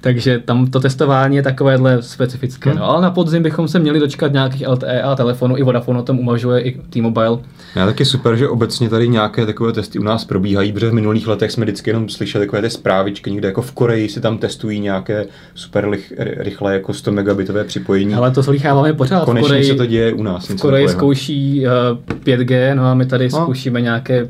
Takže 0.00 0.38
tam 0.38 0.66
to 0.66 0.80
testování 0.80 1.36
je 1.36 1.42
takovéhle 1.42 2.02
specifické. 2.02 2.70
Hmm. 2.70 2.78
No, 2.78 2.90
ale 2.90 3.02
na 3.02 3.10
podzim 3.10 3.42
bychom 3.42 3.68
se 3.68 3.78
měli 3.78 4.00
dočkat 4.00 4.32
nějakých 4.32 4.68
LTE 4.68 5.02
a 5.02 5.14
telefonů, 5.14 5.56
i 5.56 5.62
Vodafone 5.62 5.98
o 5.98 6.02
tom 6.02 6.18
uvažuje, 6.18 6.60
i 6.60 6.80
T-Mobile. 6.90 7.38
Já 7.74 7.86
taky 7.86 8.04
super, 8.04 8.36
že 8.36 8.48
obecně 8.48 8.88
tady 8.88 9.08
nějaké 9.08 9.46
takové 9.46 9.72
testy 9.72 9.98
u 9.98 10.02
nás 10.02 10.24
probíhají, 10.24 10.72
protože 10.72 10.90
v 10.90 10.94
minulých 10.94 11.28
letech 11.28 11.52
jsme 11.52 11.64
vždycky 11.64 11.90
jenom 11.90 12.08
slyšeli 12.08 12.46
takové 12.46 12.62
ty 12.62 12.70
zprávičky, 12.70 13.30
někde 13.30 13.48
jako 13.48 13.62
v 13.62 13.72
Koreji 13.72 14.08
si 14.08 14.20
tam 14.20 14.38
testují 14.38 14.80
nějaké 14.80 15.26
super 15.54 15.88
lich, 15.88 16.12
rychle 16.18 16.72
jako 16.74 16.92
100 16.92 17.12
megabitové 17.12 17.64
připojení. 17.64 18.14
Ale 18.14 18.30
to 18.30 18.42
slycháváme 18.42 18.92
pořád. 18.92 19.24
Konečně 19.24 19.46
v 19.46 19.48
Koreji, 19.48 19.64
se 19.64 19.74
to 19.74 19.86
děje 19.86 20.12
u 20.12 20.22
nás. 20.22 20.48
V 20.48 20.60
Koreji 20.60 20.88
zkouší 20.88 21.66
uh, 21.66 22.16
5G, 22.24 22.74
no 22.74 22.84
a 22.84 22.94
my 22.94 23.06
tady 23.06 23.28
no. 23.32 23.42
zkoušíme 23.42 23.80
nějaké 23.80 24.24
uh, 24.24 24.28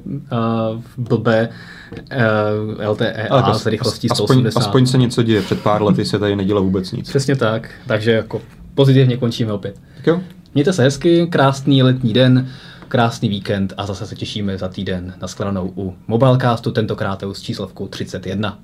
blbé 0.97 1.49
uh, 1.93 1.99
eh, 2.81 2.89
LTE 2.89 3.29
a 3.29 3.55
s 3.55 3.67
rychlostí 3.67 4.09
180. 4.09 4.49
Aspoň, 4.49 4.63
aspoň 4.63 4.87
se 4.87 4.99
něco 4.99 5.23
děje. 5.23 5.43
Před 5.43 5.61
pár 5.61 5.83
lety 5.83 6.05
se 6.05 6.19
tady 6.19 6.37
nedělo 6.37 6.63
vůbec 6.63 6.93
nic. 6.93 7.09
Přesně 7.09 7.37
tak. 7.37 7.71
Takže 7.87 8.13
jako 8.13 8.43
pozitivně 8.75 9.17
končíme 9.17 9.53
opět. 9.53 9.77
Tak 9.97 10.07
jo. 10.07 10.21
Mějte 10.55 10.73
se 10.73 10.83
hezky, 10.83 11.27
krásný 11.27 11.83
letní 11.83 12.13
den, 12.13 12.49
krásný 12.89 13.29
víkend 13.29 13.75
a 13.77 13.87
zase 13.87 14.07
se 14.07 14.15
těšíme 14.15 14.59
za 14.59 14.69
týden 14.69 15.15
na 15.21 15.29
skladanou 15.29 15.73
u 15.77 15.95
Mobilecastu, 16.07 16.71
tentokrát 16.71 17.23
s 17.33 17.43
číslovkou 17.43 17.89
31. 17.89 18.59